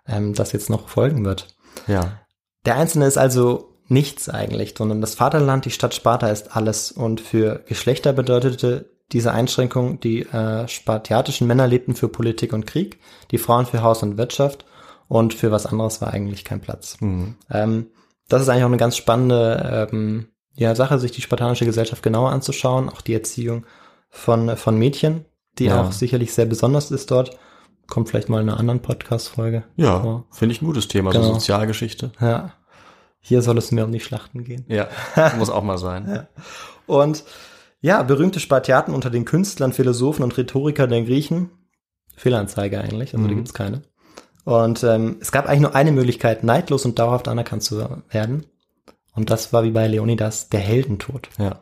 [0.08, 1.47] ähm, das jetzt noch folgen wird.
[1.88, 2.21] Ja.
[2.65, 6.89] Der Einzelne ist also nichts eigentlich, sondern das Vaterland, die Stadt Sparta ist alles.
[6.89, 12.97] Und für Geschlechter bedeutete diese Einschränkung, die äh, spartiatischen Männer lebten für Politik und Krieg,
[13.32, 14.63] die Frauen für Haus und Wirtschaft
[15.10, 16.95] und für was anderes war eigentlich kein Platz.
[17.02, 17.36] Mhm.
[17.50, 17.88] Ähm,
[18.30, 22.32] das ist eigentlich auch eine ganz spannende ähm, ja, Sache, sich die spartanische Gesellschaft genauer
[22.32, 23.65] anzuschauen, auch die Erziehung
[24.10, 25.26] von, von Mädchen,
[25.58, 25.82] die ja.
[25.82, 27.38] auch sicherlich sehr besonders ist dort
[27.89, 29.63] kommt vielleicht mal in einer anderen Podcast-Folge.
[29.76, 31.26] Ja, finde ich ein gutes Thema, genau.
[31.26, 32.12] so Sozialgeschichte.
[32.22, 32.54] Ja.
[33.19, 34.65] Hier soll es mehr um die Schlachten gehen.
[34.67, 34.88] Ja,
[35.38, 36.08] muss auch mal sein.
[36.08, 36.28] Ja.
[36.88, 37.24] Und
[37.82, 41.50] ja, berühmte Spartiaten unter den Künstlern, Philosophen und Rhetorikern der Griechen.
[42.15, 43.30] Fehlanzeige eigentlich, also mhm.
[43.30, 43.82] da gibt's keine.
[44.49, 48.47] Und ähm, es gab eigentlich nur eine Möglichkeit, neidlos und dauerhaft anerkannt zu werden.
[49.13, 51.29] Und das war wie bei Leonidas der Heldentod.
[51.38, 51.59] Ja.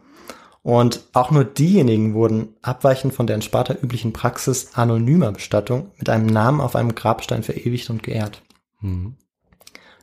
[0.63, 6.07] Und auch nur diejenigen wurden abweichend von der in Sparta üblichen Praxis anonymer Bestattung mit
[6.07, 8.41] einem Namen auf einem Grabstein verewigt und geehrt.
[8.79, 9.17] Mhm.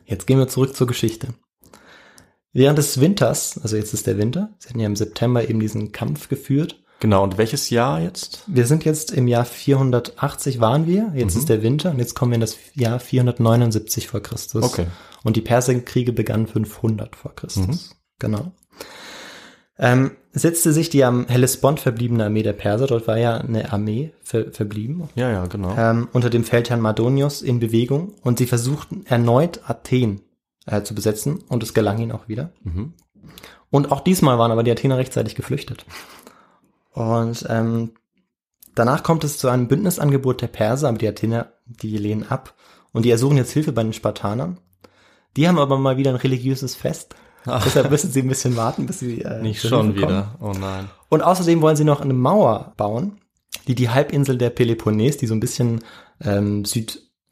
[0.05, 1.29] Jetzt gehen wir zurück zur Geschichte.
[2.53, 5.91] Während des Winters, also jetzt ist der Winter, sie hatten ja im September eben diesen
[5.91, 6.83] Kampf geführt.
[6.99, 8.43] Genau, und welches Jahr jetzt?
[8.47, 11.39] Wir sind jetzt im Jahr 480 waren wir, jetzt mhm.
[11.39, 14.63] ist der Winter und jetzt kommen wir in das Jahr 479 vor Christus.
[14.63, 14.87] Okay.
[15.23, 17.67] Und die Perserkriege begannen 500 vor Christus.
[17.67, 17.95] Mhm.
[18.19, 18.51] Genau
[19.77, 24.11] ähm, setzte sich die am Hellespont verbliebene Armee der Perser, dort war ja eine Armee
[24.21, 25.09] ver verblieben.
[25.15, 25.75] Ja, ja, genau.
[25.77, 30.21] Ähm, unter dem Feldherrn Madonius in Bewegung und sie versuchten erneut Athen
[30.65, 32.51] äh, zu besetzen und es gelang ihnen auch wieder.
[32.63, 32.93] Mhm.
[33.69, 35.85] Und auch diesmal waren aber die Athener rechtzeitig geflüchtet.
[36.95, 37.91] Und ähm,
[38.73, 42.55] danach kommt es zu einem Bündnisangebot der Perser, aber die Athener, die lehnen ab
[42.91, 44.59] und die ersuchen jetzt Hilfe bei den Spartanern.
[45.35, 47.15] Die haben aber mal wieder ein religiöses Fest.
[47.45, 50.09] Deshalb müssen sie ein bisschen warten, bis sie äh, Nicht schon Hilfe kommen.
[50.13, 50.35] wieder.
[50.39, 50.89] Oh nein.
[51.09, 53.19] Und außerdem wollen sie noch eine Mauer bauen,
[53.67, 55.83] die die Halbinsel der Peloponnes, die so ein bisschen
[56.21, 56.63] ähm,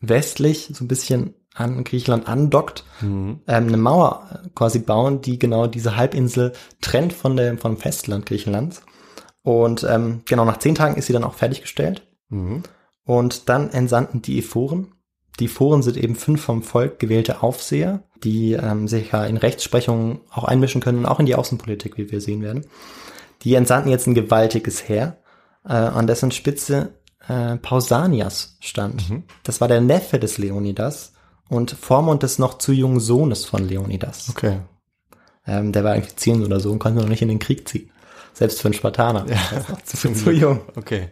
[0.01, 3.39] südwestlich, so ein bisschen an Griechenland andockt, Mhm.
[3.47, 8.25] ähm, eine Mauer äh, quasi bauen, die genau diese Halbinsel trennt von der, vom Festland
[8.25, 8.81] Griechenlands.
[9.43, 12.07] Und ähm, genau nach zehn Tagen ist sie dann auch fertiggestellt.
[12.29, 12.63] Mhm.
[13.05, 14.93] Und dann entsandten die Ephoren.
[15.39, 20.21] Die Ephoren sind eben fünf vom Volk gewählte Aufseher, die ähm, sich ja in Rechtsprechung
[20.31, 22.65] auch einmischen können und auch in die Außenpolitik, wie wir sehen werden.
[23.41, 25.17] Die entsandten jetzt ein gewaltiges Heer,
[25.65, 26.93] äh, an dessen Spitze
[27.27, 29.03] äh, Pausanias stand.
[29.43, 31.13] Das war der Neffe des Leonidas
[31.49, 34.29] und Vormund des noch zu jungen Sohnes von Leonidas.
[34.29, 34.59] Okay.
[35.45, 37.89] Ähm, der war irgendwie zehn oder so und konnte noch nicht in den Krieg ziehen.
[38.33, 39.25] Selbst für einen Spartaner.
[39.25, 40.61] Ist noch zu, zu jung.
[40.75, 41.09] Okay.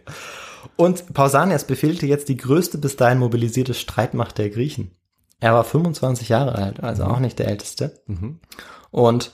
[0.76, 4.92] Und Pausanias befehligte jetzt die größte bis dahin mobilisierte Streitmacht der Griechen.
[5.40, 8.00] Er war 25 Jahre alt, also auch nicht der älteste.
[8.06, 8.40] Mhm.
[8.90, 9.32] Und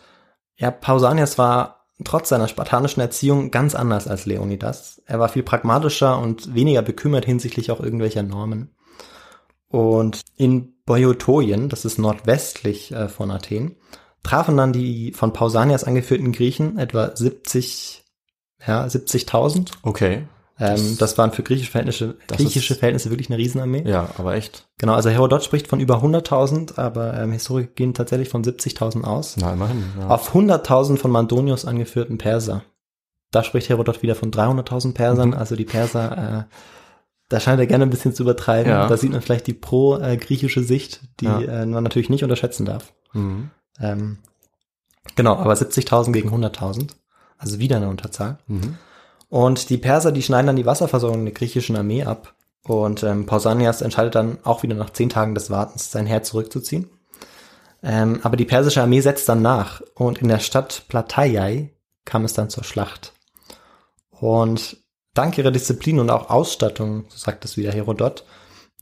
[0.57, 5.03] ja, Pausanias war trotz seiner spartanischen Erziehung ganz anders als Leonidas.
[5.07, 8.75] Er war viel pragmatischer und weniger bekümmert hinsichtlich auch irgendwelcher Normen.
[9.69, 13.77] Und in Boiotoien, das ist nordwestlich äh, von Athen,
[14.29, 18.05] trafen dann die von Pausanias angeführten Griechen etwa 70,
[18.67, 19.71] ja, 70.000.
[19.83, 20.25] Okay.
[20.61, 23.85] Ähm, das waren für griechische Verhältnisse, Das griechische ist- Verhältnisse wirklich eine Riesenarmee.
[23.87, 24.67] Ja, aber echt.
[24.79, 29.37] Genau, also Herodot spricht von über 100.000, aber ähm, Historiker gehen tatsächlich von 70.000 aus.
[29.39, 29.85] Na, immerhin.
[29.99, 30.09] Ja.
[30.09, 32.65] Auf 100.000 von Mandonius angeführten Perser.
[33.31, 36.55] Da spricht Herodot wieder von 300.000 Persern, also die Perser, äh,
[37.29, 38.71] da scheint er gerne ein bisschen zu übertreiben.
[38.73, 38.89] Ja.
[38.89, 41.41] Da sieht man vielleicht die pro-griechische Sicht, die Ja.
[41.41, 42.93] äh, man natürlich nicht unterschätzen darf.
[43.13, 43.51] Mhm.
[43.81, 44.19] Ähm,
[45.17, 46.91] genau, aber 70.000 gegen 100.000,
[47.39, 48.39] also wieder eine Unterzahl.
[48.47, 48.77] Mhm.
[49.29, 52.35] Und die Perser, die schneiden dann die Wasserversorgung der griechischen Armee ab.
[52.65, 56.89] Und ähm, Pausanias entscheidet dann auch wieder nach zehn Tagen des Wartens, sein Heer zurückzuziehen.
[57.83, 59.83] Ähm, aber die persische Armee setzt dann nach.
[59.95, 61.71] Und in der Stadt Plataiai
[62.05, 63.13] kam es dann zur Schlacht.
[64.11, 64.79] Und
[65.15, 68.25] dank ihrer Disziplin und auch Ausstattung, so sagt es wieder Herodot,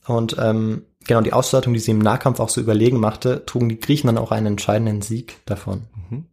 [0.06, 3.80] und ähm, genau die Ausstattung, die sie im Nahkampf auch so überlegen machte, trugen die
[3.80, 5.84] Griechen dann auch einen entscheidenden Sieg davon.
[6.10, 6.26] Mhm.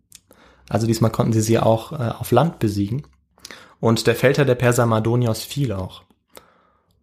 [0.69, 3.03] Also diesmal konnten sie sie auch äh, auf Land besiegen.
[3.79, 6.03] Und der Feldherr der Perser Madonios fiel auch.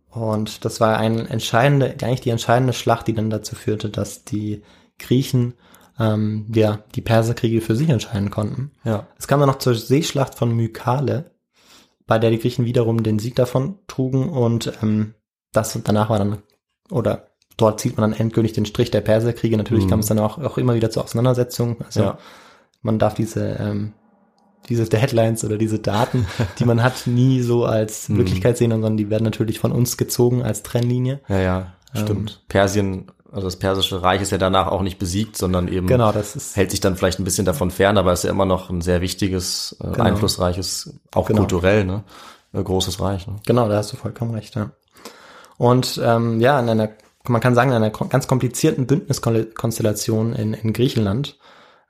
[0.09, 4.63] Und das war eine entscheidende, eigentlich die entscheidende Schlacht, die dann dazu führte, dass die
[4.99, 5.55] Griechen
[5.99, 8.73] ähm, ja die Perserkriege für sich entscheiden konnten.
[8.85, 9.07] Ja.
[9.19, 11.31] Es kam dann noch zur Seeschlacht von Mykale,
[12.07, 15.15] bei der die Griechen wiederum den Sieg davon trugen und ähm,
[15.53, 16.43] das danach war dann,
[16.91, 17.30] oder
[17.61, 19.57] dort zieht man dann endgültig den Strich der Perserkriege.
[19.57, 19.91] Natürlich Mhm.
[19.91, 21.77] kam es dann auch, auch immer wieder zur Auseinandersetzung.
[21.85, 22.19] Also Ja.
[22.83, 23.93] man darf diese, ähm,
[24.69, 26.27] diese Deadlines oder diese Daten,
[26.59, 28.19] die man hat, nie so als Mhm.
[28.19, 31.21] Wirklichkeit sehen, sondern die werden natürlich von uns gezogen als Trennlinie.
[31.29, 32.43] Ja, ja, stimmt.
[32.49, 36.71] Persien, also das persische Reich ist ja danach auch nicht besiegt, sondern eben Genau, hält
[36.71, 39.77] sich dann vielleicht ein bisschen davon fern, aber ist ja immer noch ein sehr wichtiges,
[39.81, 40.03] äh, Genau.
[40.05, 41.41] einflussreiches, auch Genau.
[41.41, 42.03] kulturell, ne?
[42.53, 43.27] Äh, großes Reich.
[43.29, 43.37] Ne?
[43.47, 44.71] Genau, da hast du vollkommen recht, ja.
[45.59, 46.89] Und ähm, ja, in einer,
[47.31, 51.39] man kann sagen, in einer ganz komplizierten Bündniskonstellation in, in Griechenland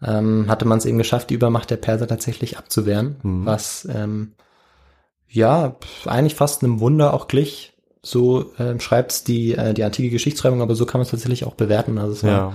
[0.03, 3.47] ähm, hatte man es eben geschafft, die Übermacht der Perser tatsächlich abzuwehren, Mhm.
[3.47, 4.33] was ähm,
[5.29, 5.77] ja
[6.07, 7.77] eigentlich fast einem Wunder auch glich.
[8.03, 11.55] So ähm, schreibt die, äh, die antike Geschichtsschreibung, aber so kann man es tatsächlich auch
[11.55, 11.99] bewerten.
[11.99, 12.53] Also es war Ja.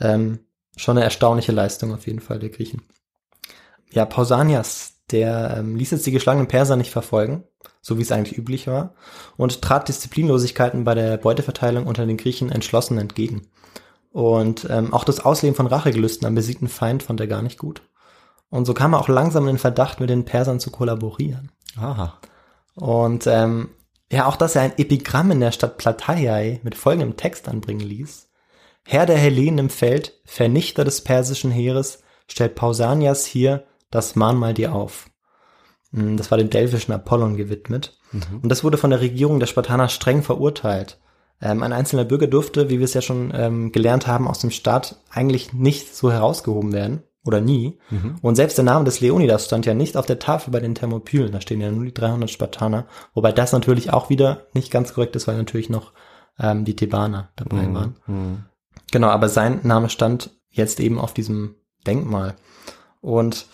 [0.00, 0.40] ähm,
[0.76, 2.82] schon eine erstaunliche Leistung auf jeden Fall der Griechen.
[3.92, 7.44] Ja, Pausanias, der ähm, ließ jetzt die geschlagenen Perser nicht verfolgen,
[7.80, 8.94] so wie es eigentlich üblich war,
[9.36, 13.48] und trat Disziplinlosigkeiten bei der Beuteverteilung unter den Griechen entschlossen entgegen.
[14.12, 17.82] Und ähm, auch das Ausleben von Rachegelüsten am besiegten Feind fand er gar nicht gut.
[18.50, 21.52] Und so kam er auch langsam in den Verdacht, mit den Persern zu kollaborieren.
[21.76, 22.18] Aha.
[22.74, 23.70] Und ähm,
[24.10, 28.28] ja, auch dass er ein Epigramm in der Stadt Plataiai mit folgendem Text anbringen ließ.
[28.84, 34.74] Herr der Hellenen im Feld, Vernichter des persischen Heeres, stellt Pausanias hier das Mahnmal dir
[34.74, 35.09] auf.
[35.92, 37.96] Hm, Das war dem delphischen Apollon gewidmet.
[38.42, 40.98] Und das wurde von der Regierung der Spartaner streng verurteilt.
[41.40, 44.50] Ähm, ein einzelner Bürger durfte, wie wir es ja schon ähm, gelernt haben, aus dem
[44.50, 47.02] Staat eigentlich nicht so herausgehoben werden.
[47.22, 47.78] Oder nie.
[48.22, 51.30] Und selbst der Name des Leonidas stand ja nicht auf der Tafel bei den Thermopylen.
[51.32, 52.86] Da stehen ja nur die 300 Spartaner.
[53.12, 55.92] Wobei das natürlich auch wieder nicht ganz korrekt ist, weil natürlich noch
[56.38, 57.96] ähm, die Thebaner dabei waren.
[58.06, 58.44] Mhm.
[58.90, 62.36] Genau, aber sein Name stand jetzt eben auf diesem Denkmal.
[63.02, 63.46] Und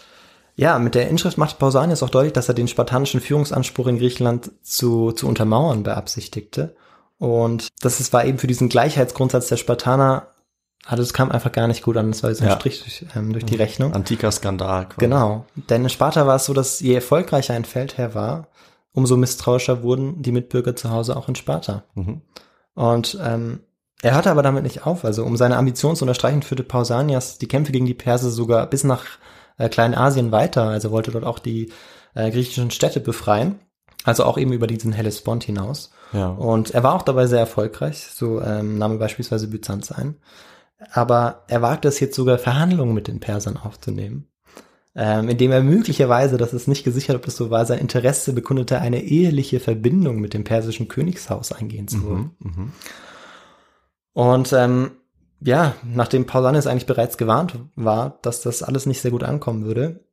[0.56, 4.50] ja, mit der Inschrift macht Pausanias auch deutlich, dass er den spartanischen Führungsanspruch in Griechenland
[4.62, 6.74] zu, zu untermauern beabsichtigte.
[7.18, 10.28] Und das ist, war eben für diesen Gleichheitsgrundsatz der Spartaner,
[10.86, 12.10] also es kam einfach gar nicht gut an.
[12.10, 12.56] Das war so ein Ja.
[12.56, 13.92] Strich durch, ähm, durch die Rechnung.
[13.94, 14.86] Antiker Skandal.
[14.86, 14.98] quasi.
[14.98, 15.44] Genau.
[15.68, 18.48] Denn in Sparta war es so, dass je erfolgreicher ein Feldherr war,
[18.92, 21.84] umso misstrauischer wurden die Mitbürger zu Hause auch in Sparta.
[21.94, 22.22] Mhm.
[22.74, 23.60] Und ähm,
[24.00, 25.04] er hörte aber damit nicht auf.
[25.04, 28.84] Also um seine Ambition zu unterstreichen, führte Pausanias die Kämpfe gegen die Perser sogar bis
[28.84, 29.04] nach
[29.58, 30.64] äh, Kleinasien weiter.
[30.64, 31.72] Also wollte dort auch die
[32.14, 33.60] äh, griechischen Städte befreien.
[34.04, 35.90] Also auch eben über diesen Hellespont hinaus.
[36.12, 36.28] Ja.
[36.28, 38.06] Und er war auch dabei sehr erfolgreich.
[38.12, 40.16] So ähm, nahm er beispielsweise Byzanz ein.
[40.92, 44.28] Aber er wagte es jetzt sogar Verhandlungen mit den Persern aufzunehmen.
[44.94, 48.80] Ähm, indem er möglicherweise, das ist nicht gesichert, ob das so war, sein Interesse bekundete,
[48.80, 52.30] eine eheliche Verbindung mit dem persischen Königshaus eingehen zu wollen.
[52.38, 52.72] Mhm.
[54.14, 54.92] Und ähm,
[55.40, 60.04] ja, nachdem Pausanias eigentlich bereits gewarnt war, dass das alles nicht sehr gut ankommen würde,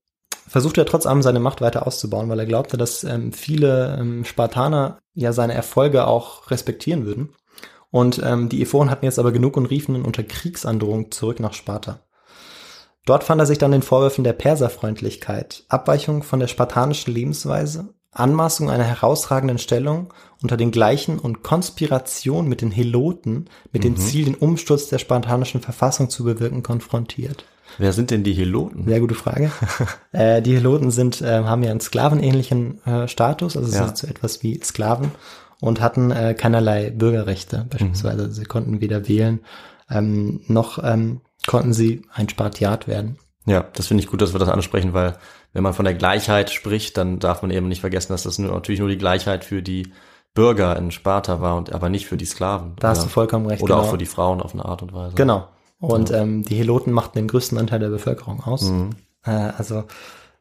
[0.47, 4.25] versuchte er trotz allem seine Macht weiter auszubauen, weil er glaubte, dass ähm, viele ähm,
[4.25, 7.33] Spartaner ja seine Erfolge auch respektieren würden.
[7.89, 11.53] Und ähm, die Ephoren hatten jetzt aber genug und riefen ihn unter Kriegsandrohung zurück nach
[11.53, 11.99] Sparta.
[13.05, 18.69] Dort fand er sich dann den Vorwürfen der Perserfreundlichkeit, Abweichung von der spartanischen Lebensweise, Anmaßung
[18.69, 20.13] einer herausragenden Stellung
[20.43, 25.61] unter den gleichen und Konspiration mit den Heloten mit dem Ziel, den Umsturz der spartanischen
[25.61, 27.45] Verfassung zu bewirken, konfrontiert.
[27.77, 28.83] Wer sind denn die Heloten?
[28.85, 29.51] Sehr gute Frage.
[30.11, 33.85] äh, die Heloten sind, äh, haben ja einen sklavenähnlichen äh, Status, also Ja.
[33.87, 35.11] sind so etwas wie Sklaven
[35.61, 38.29] und hatten äh, keinerlei Bürgerrechte beispielsweise.
[38.29, 39.39] Sie konnten weder wählen,
[39.89, 43.17] ähm, noch ähm, konnten sie ein Spartiat werden.
[43.45, 45.17] Ja, das finde ich gut, dass wir das ansprechen, weil
[45.53, 48.51] wenn man von der Gleichheit spricht, dann darf man eben nicht vergessen, dass das nur,
[48.51, 49.91] natürlich nur die Gleichheit für die
[50.33, 52.73] Bürger in Sparta war und aber nicht für die Sklaven.
[52.79, 53.61] Da hast du vollkommen recht.
[53.61, 53.85] Oder genau.
[53.87, 55.15] auch für die Frauen auf eine Art und Weise.
[55.15, 55.47] Genau.
[55.79, 58.63] Und ähm, die Heloten machten den größten Anteil der Bevölkerung aus.
[58.69, 58.91] Mhm.
[59.25, 59.83] Äh, also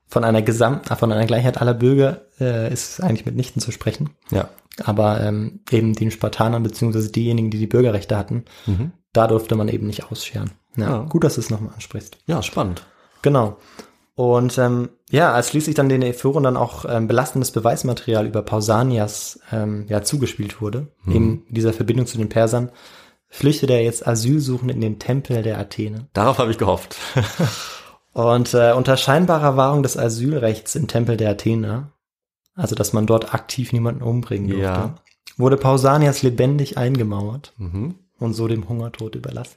[0.06, 4.10] von einer Gesamt, von einer Gleichheit aller Bürger äh, ist eigentlich mitnichten zu sprechen.
[4.30, 4.48] Ja.
[4.84, 8.92] Aber ähm, eben den Spartanern beziehungsweise diejenigen, die die Bürgerrechte hatten, Mhm.
[9.12, 10.52] da durfte man eben nicht ausscheren.
[10.76, 10.98] Ja, Ja.
[11.04, 12.18] Gut, dass du es nochmal ansprichst.
[12.26, 12.86] Ja, spannend.
[13.22, 13.56] Genau.
[14.14, 19.40] Und ähm, ja, als schließlich dann den Ephoren dann auch ähm, belastendes Beweismaterial über Pausanias
[19.52, 22.70] ähm, ja, zugespielt wurde, eben dieser Verbindung zu den Persern,
[23.28, 26.08] flüchtete er jetzt asylsuchend in den Tempel der Athene.
[26.14, 26.96] Darauf habe ich gehofft.
[28.14, 31.92] Und äh, unter scheinbarer Wahrung des Asylrechts im Tempel der Athener,
[32.54, 34.94] also dass man dort aktiv niemanden umbringen durfte, Ja.
[35.36, 37.96] wurde Pausanias lebendig eingemauert mhm.
[38.18, 39.56] und so dem Hungertod überlassen.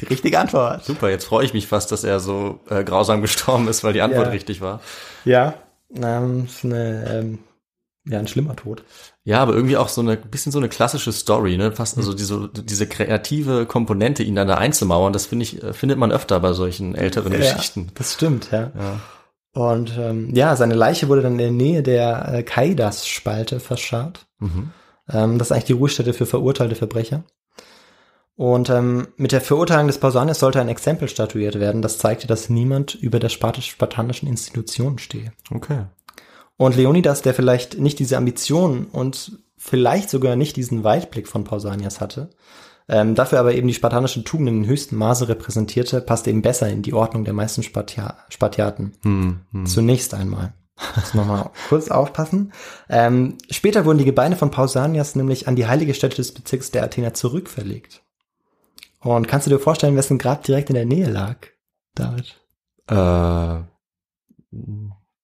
[0.00, 0.84] Die richtige Antwort.
[0.84, 4.02] Super, jetzt freue ich mich fast, dass er so äh, grausam gestorben ist, weil die
[4.02, 4.32] Antwort Ja.
[4.32, 4.80] richtig war.
[5.24, 5.54] Ja,
[5.94, 7.38] ähm, ist eine, ähm,
[8.06, 8.82] ja, ein schlimmer Tod.
[9.24, 11.72] Ja, aber irgendwie auch so eine bisschen so eine klassische Story, ne?
[11.72, 15.98] Fast also diese diese kreative Komponente, ihn dann da einzumauern, das finde ich äh, findet
[15.98, 17.80] man öfter bei solchen älteren Geschichten.
[17.88, 18.70] Ja, das stimmt, ja.
[18.76, 19.00] Ja.
[19.52, 24.26] Und ähm, ja, seine Leiche wurde dann in der Nähe der äh, Kaidas-Spalte verscharrt.
[24.38, 24.70] Mhm.
[25.08, 27.24] Ähm, das ist eigentlich die Ruhestätte für verurteilte Verbrecher.
[28.40, 32.48] Und ähm, mit der Verurteilung des Pausanias sollte ein Exempel statuiert werden, das zeigte, dass
[32.48, 35.34] niemand über der spartanischen Institution stehe.
[35.50, 35.84] Okay.
[36.56, 42.00] Und Leonidas, der vielleicht nicht diese Ambitionen und vielleicht sogar nicht diesen Weitblick von Pausanias
[42.00, 42.30] hatte,
[42.88, 46.80] ähm, dafür aber eben die spartanischen Tugenden in höchstem Maße repräsentierte, passte eben besser in
[46.80, 48.94] die Ordnung der meisten Spartia Spartiaten.
[49.02, 49.66] Hm, hm.
[49.66, 50.54] Zunächst einmal.
[50.96, 52.54] Jetzt nochmal kurz aufpassen.
[52.88, 56.84] Ähm, später wurden die Gebeine von Pausanias nämlich an die heilige Stätte des Bezirks der
[56.84, 58.02] Athener zurückverlegt.
[59.02, 61.36] Und kannst du dir vorstellen, wessen Grab direkt in der Nähe lag,
[61.94, 62.36] David?
[62.86, 63.64] Äh,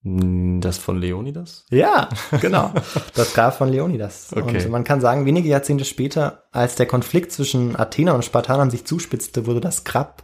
[0.02, 1.66] das von Leonidas?
[1.70, 2.08] Ja,
[2.40, 2.72] genau.
[3.14, 4.28] Das Grab von Leonidas.
[4.36, 4.64] Okay.
[4.64, 8.84] Und man kann sagen, wenige Jahrzehnte später, als der Konflikt zwischen Athenern und Spartanern sich
[8.84, 10.22] zuspitzte, wurde das Grab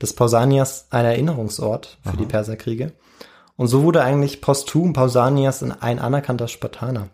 [0.00, 2.92] des Pausanias ein Erinnerungsort für die Perserkriege.
[3.56, 7.08] Und so wurde eigentlich posthum Pausanias ein anerkannter Spartaner.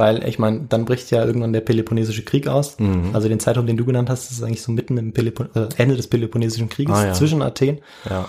[0.00, 2.78] Weil, ich meine, dann bricht ja irgendwann der Peloponnesische Krieg aus.
[2.78, 3.10] Mhm.
[3.12, 5.94] Also den Zeitraum, den du genannt hast, ist eigentlich so mitten im Pelopon äh, Ende
[5.96, 7.12] des Peloponnesischen Krieges Ah, ja.
[7.12, 8.26] zwischen Athen Ja.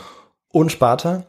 [0.52, 1.24] und Sparta.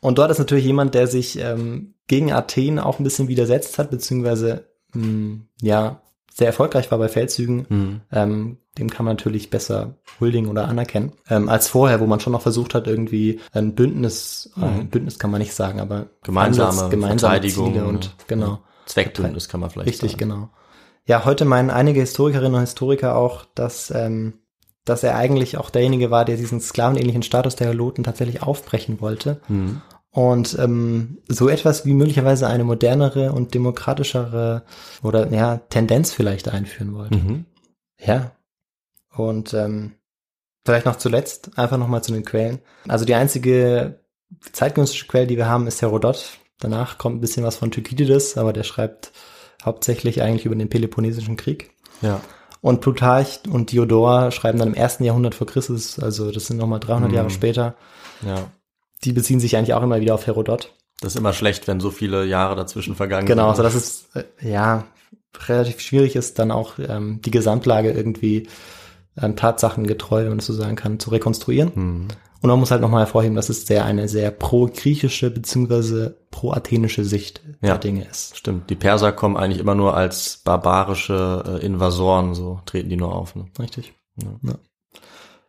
[0.00, 3.90] Und dort ist natürlich jemand, der sich ähm, gegen Athen auch ein bisschen widersetzt hat,
[3.90, 4.64] beziehungsweise
[4.94, 6.00] mh, ja
[6.34, 7.66] sehr erfolgreich war bei Feldzügen.
[7.68, 8.00] Hm.
[8.10, 12.32] Ähm, dem kann man natürlich besser huldigen oder anerkennen ähm, als vorher, wo man schon
[12.32, 16.06] noch versucht hat, irgendwie ein Bündnis, äh, ein Bündnis kann man nicht sagen, aber Mhm.
[16.22, 18.10] Gemeinsame Handels- gemeinsame Verteidigung, Ziele und ne?
[18.28, 18.58] genau.
[18.86, 20.18] Zweckbündnis kann man vielleicht Richtig, sagen.
[20.30, 20.50] genau.
[21.06, 24.34] Ja, heute meinen einige Historikerinnen und Historiker auch, dass, ähm,
[24.84, 29.40] dass er eigentlich auch derjenige war, der diesen sklavenähnlichen Status der Heloten tatsächlich aufbrechen wollte
[29.46, 29.80] Hm.
[30.10, 34.62] und ähm, so etwas wie möglicherweise eine modernere und demokratischere
[35.02, 37.16] oder ja Tendenz vielleicht einführen wollte.
[37.18, 37.44] Mhm.
[37.98, 38.32] Ja.
[39.14, 39.92] Und ähm,
[40.64, 42.60] vielleicht noch zuletzt einfach noch mal zu den Quellen.
[42.88, 44.00] Also die einzige
[44.52, 46.38] zeitgenössische Quelle, die wir haben, ist Herodot.
[46.62, 49.12] Danach kommt ein bisschen was von Thukydides, aber der schreibt
[49.64, 51.70] hauptsächlich eigentlich über den Peloponnesischen Krieg.
[52.02, 52.20] Ja.
[52.60, 56.78] Und Plutarch und Diodor schreiben dann im ersten Jahrhundert vor Christus, also das sind nochmal
[56.80, 57.16] 300 Mhm.
[57.16, 57.74] Jahre später.
[58.24, 58.50] Ja.
[59.04, 60.72] Die beziehen sich eigentlich auch immer wieder auf Herodot.
[61.00, 63.50] Das ist immer schlecht, wenn so viele Jahre dazwischen vergangen Genau, sind.
[63.50, 64.84] also das ist, äh, ja,
[65.48, 68.48] relativ schwierig ist, dann auch ähm, die Gesamtlage irgendwie
[69.20, 71.72] ähm, tatsachengetreu, wenn man das so sagen kann, zu rekonstruieren.
[71.74, 72.08] Mhm.
[72.42, 77.40] Und man muss halt nochmal hervorheben, dass es sehr eine sehr pro-griechische beziehungsweise pro-athenische Sicht
[77.62, 77.68] Ja.
[77.70, 78.36] der Dinge ist.
[78.36, 83.14] Stimmt, die Perser kommen eigentlich immer nur als barbarische äh, Invasoren, so treten die nur
[83.14, 83.36] auf.
[83.36, 83.46] Ne?
[83.58, 83.94] Richtig.
[84.20, 84.54] Ja.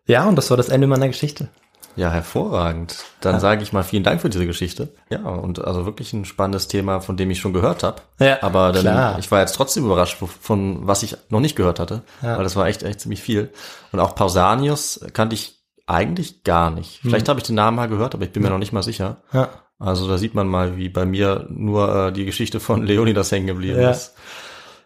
[0.06, 1.50] ja, und das war das Ende meiner Geschichte.
[1.96, 2.96] Ja, hervorragend.
[3.22, 4.96] Dann sage ich mal vielen Dank für diese Geschichte.
[5.12, 8.02] Ja, und also wirklich ein spannendes Thema, von dem ich schon gehört habe.
[8.20, 9.20] Ja, Aber dann, klar.
[9.20, 12.02] ich war jetzt trotzdem überrascht, von was ich noch nicht gehört hatte.
[12.24, 12.38] Ja.
[12.38, 13.52] Weil das war echt, echt ziemlich viel.
[13.92, 17.00] Und auch Pausanius kannte ich eigentlich gar nicht.
[17.02, 19.18] Vielleicht habe ich den Namen mal gehört, aber ich bin mir noch nicht mal sicher.
[19.34, 19.50] Ja.
[19.80, 23.48] Also da sieht man mal, wie bei mir nur äh, die Geschichte von Leonidas hängen
[23.48, 23.92] geblieben Ja.
[23.92, 24.14] ist.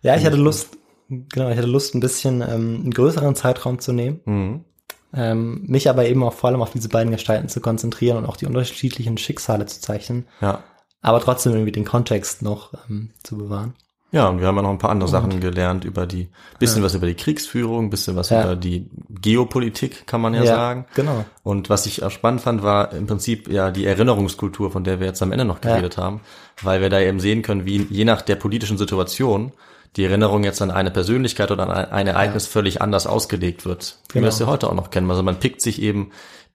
[0.02, 0.78] Ja, ich hatte Lust,
[1.10, 4.22] genau, ich hatte Lust, ein bisschen ähm, einen größeren Zeitraum zu nehmen.
[4.26, 4.66] Mhm.
[5.14, 8.36] Ähm, mich aber eben auch vor allem auf diese beiden Gestalten zu konzentrieren und auch
[8.38, 10.64] die unterschiedlichen Schicksale zu zeichnen, Ja.
[11.02, 13.74] aber trotzdem irgendwie den Kontext noch ähm, zu bewahren.
[14.12, 16.30] Ja, und wir haben ja noch ein paar andere Sachen gelernt über die,
[16.60, 18.44] bisschen was über die Kriegsführung, bisschen was Ja.
[18.46, 18.90] über die
[19.22, 20.86] Geopolitik, kann man ja, sagen.
[20.96, 21.26] genau.
[21.44, 25.08] Und was ich auch spannend fand, war im Prinzip ja die Erinnerungskultur, von der wir
[25.08, 26.22] jetzt am Ende noch geredet haben,
[26.62, 29.52] weil wir da eben sehen können, wie je nach der politischen Situation
[29.98, 34.16] die Erinnerung jetzt an eine Persönlichkeit oder an ein- Ereignis völlig anders ausgelegt wird, wie
[34.16, 34.30] wir Genau.
[34.30, 35.10] es ja heute auch noch kennen.
[35.10, 36.12] Also man pickt sich eben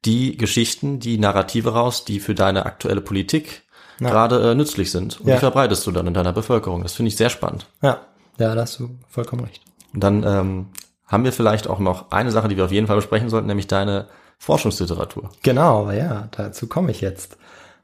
[0.07, 3.63] die Geschichten, die Narrative raus, die für deine aktuelle Politik
[3.99, 5.21] gerade äh, nützlich sind.
[5.21, 5.35] Und Ja.
[5.35, 6.83] die verbreitest du dann in deiner Bevölkerung.
[6.83, 7.67] Das finde ich sehr spannend.
[7.83, 8.01] Ja,
[8.39, 9.63] ja, da hast du vollkommen recht.
[9.95, 10.67] Und dann ähm,
[11.07, 13.67] haben wir vielleicht auch noch eine Sache, die wir auf jeden Fall besprechen sollten, nämlich
[13.67, 14.07] deine
[14.39, 15.31] Forschungsliteratur.
[15.43, 17.37] Genau, ja, dazu komme ich jetzt.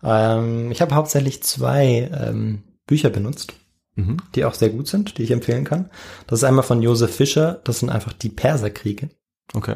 [0.03, 3.53] Ähm, ich habe hauptsächlich zwei ähm, Bücher benutzt,
[4.37, 5.91] die auch sehr gut sind, die ich empfehlen kann.
[6.29, 9.09] Das ist einmal von Josef Fischer, das sind einfach die Perserkriege.
[9.55, 9.75] Okay.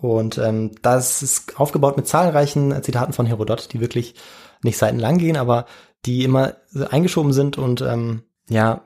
[0.00, 4.14] Und ähm, das ist aufgebaut mit zahlreichen Zitaten von Herodot, die wirklich
[4.62, 5.66] nicht seitenlang gehen, aber
[6.06, 6.56] die immer
[6.90, 8.82] eingeschoben sind und ähm, ja,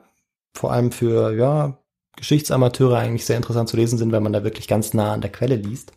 [0.53, 1.77] vor allem für ja,
[2.17, 5.31] Geschichtsamateure eigentlich sehr interessant zu lesen sind, weil man da wirklich ganz nah an der
[5.31, 5.91] Quelle liest.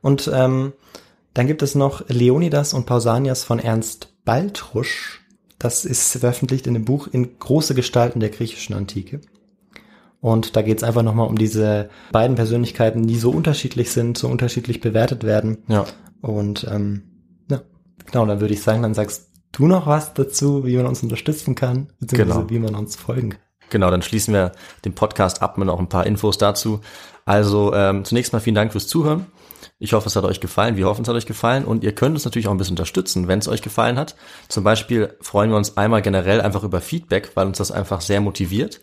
[0.00, 0.72] Und ähm,
[1.34, 5.20] dann gibt es noch Leonidas und Pausanias von Ernst Baltrusch.
[5.58, 9.20] Das ist veröffentlicht in dem Buch in große Gestalten der griechischen Antike.
[10.20, 14.28] Und da geht es einfach nochmal um diese beiden Persönlichkeiten, die so unterschiedlich sind, so
[14.28, 15.64] unterschiedlich bewertet werden.
[15.68, 15.86] Ja.
[16.20, 17.02] Und ähm,
[17.50, 17.62] ja,
[18.06, 21.54] genau, dann würde ich sagen, dann sagst du noch was dazu, wie man uns unterstützen
[21.54, 22.50] kann, beziehungsweise Genau.
[22.50, 23.40] wie man uns folgen kann.
[23.70, 24.52] Genau, dann schließen wir
[24.84, 26.80] den Podcast ab mit noch ein paar Infos dazu.
[27.24, 29.26] Also ähm, zunächst mal vielen Dank fürs Zuhören.
[29.78, 30.76] Ich hoffe, es hat euch gefallen.
[30.76, 31.64] Wir hoffen, es hat euch gefallen.
[31.64, 34.16] Und ihr könnt uns natürlich auch ein bisschen unterstützen, wenn es euch gefallen hat.
[34.48, 38.20] Zum Beispiel freuen wir uns einmal generell einfach über Feedback, weil uns das einfach sehr
[38.20, 38.80] motiviert.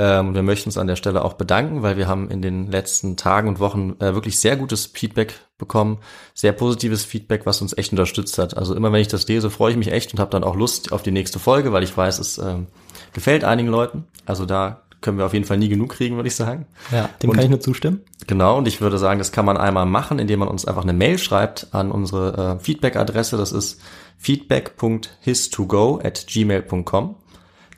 [0.00, 2.70] Ähm, und wir möchten uns an der Stelle auch bedanken, weil wir haben in den
[2.70, 5.98] letzten Tagen und Wochen äh, wirklich sehr gutes Feedback bekommen,
[6.34, 8.56] sehr positives Feedback, was uns echt unterstützt hat.
[8.56, 10.92] Also immer wenn ich das lese, freue ich mich echt und habe dann auch Lust
[10.92, 12.68] auf die nächste Folge, weil ich weiß, es ähm,
[13.12, 14.04] gefällt einigen Leuten.
[14.24, 16.66] Also da können wir auf jeden Fall nie genug kriegen, würde ich sagen.
[16.92, 18.00] Ja, dem Und- kann ich nur zustimmen.
[18.28, 20.92] Genau, und ich würde sagen, das kann man einmal machen, indem man uns einfach eine
[20.92, 23.36] Mail schreibt an unsere äh, Feedback-Adresse.
[23.36, 23.80] Das ist
[24.16, 27.14] feedback.histogo at gmail.com.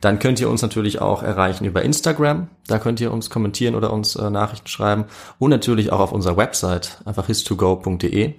[0.01, 2.49] Dann könnt ihr uns natürlich auch erreichen über Instagram.
[2.67, 5.05] Da könnt ihr uns kommentieren oder uns äh, Nachrichten schreiben.
[5.39, 8.35] Und natürlich auch auf unserer Website, einfach histogo.de.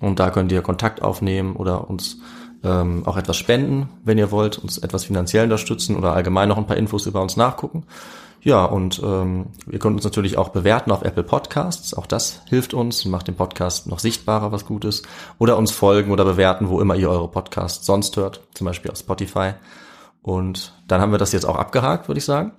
[0.00, 2.18] Und da könnt ihr Kontakt aufnehmen oder uns
[2.64, 6.66] ähm, auch etwas spenden, wenn ihr wollt, uns etwas finanziell unterstützen oder allgemein noch ein
[6.66, 7.84] paar Infos über uns nachgucken.
[8.44, 11.94] Ja, und ähm, ihr könnt uns natürlich auch bewerten auf Apple Podcasts.
[11.94, 15.06] Auch das hilft uns und macht den Podcast noch sichtbarer, was gut ist.
[15.38, 18.98] Oder uns folgen oder bewerten, wo immer ihr eure Podcasts sonst hört, zum Beispiel auf
[18.98, 19.52] Spotify.
[20.22, 22.52] Und dann haben wir das jetzt auch abgehakt, würde ich sagen.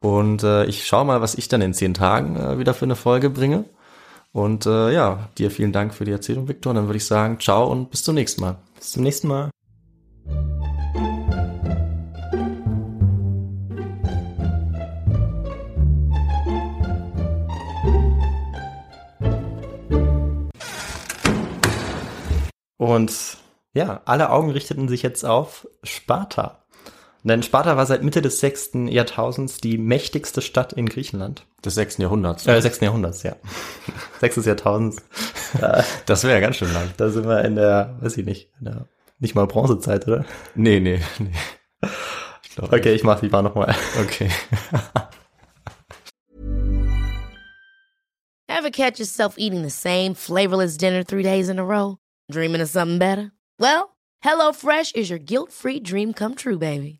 [0.00, 2.96] Und äh, ich schaue mal, was ich dann in zehn Tagen äh, wieder für eine
[2.96, 3.64] Folge bringe.
[4.32, 6.70] Und äh, ja, dir vielen Dank für die Erzählung, Viktor.
[6.70, 8.56] Und dann würde ich sagen, ciao und bis zum nächsten Mal.
[8.78, 9.50] Bis zum nächsten Mal.
[22.76, 23.36] Und
[23.74, 26.59] ja, alle Augen richteten sich jetzt auf Sparta.
[27.22, 31.44] Denn Sparta war seit Mitte des sechsten Jahrtausends die mächtigste Stadt in Griechenland.
[31.64, 32.46] Des sechsten Jahrhunderts.
[32.46, 33.36] Äh, sechsten Jahrhunderts, ja.
[34.20, 35.02] Sechstes Jahrtausends.
[36.06, 36.90] Das wäre ja ganz schön lang.
[36.96, 38.86] da sind wir in der, weiß ich nicht, in der,
[39.18, 40.24] nicht mal Bronzezeit, oder?
[40.54, 41.32] Nee, nee, nee.
[42.44, 43.74] Ich glaube, Okay, ich mach die mal nochmal.
[44.00, 44.30] okay.
[48.48, 51.98] Ever catch yourself eating the same flavorless dinner three days in a row?
[52.30, 53.32] Dreaming of something better?
[53.58, 56.99] Well, HelloFresh is your guilt-free dream come true, baby.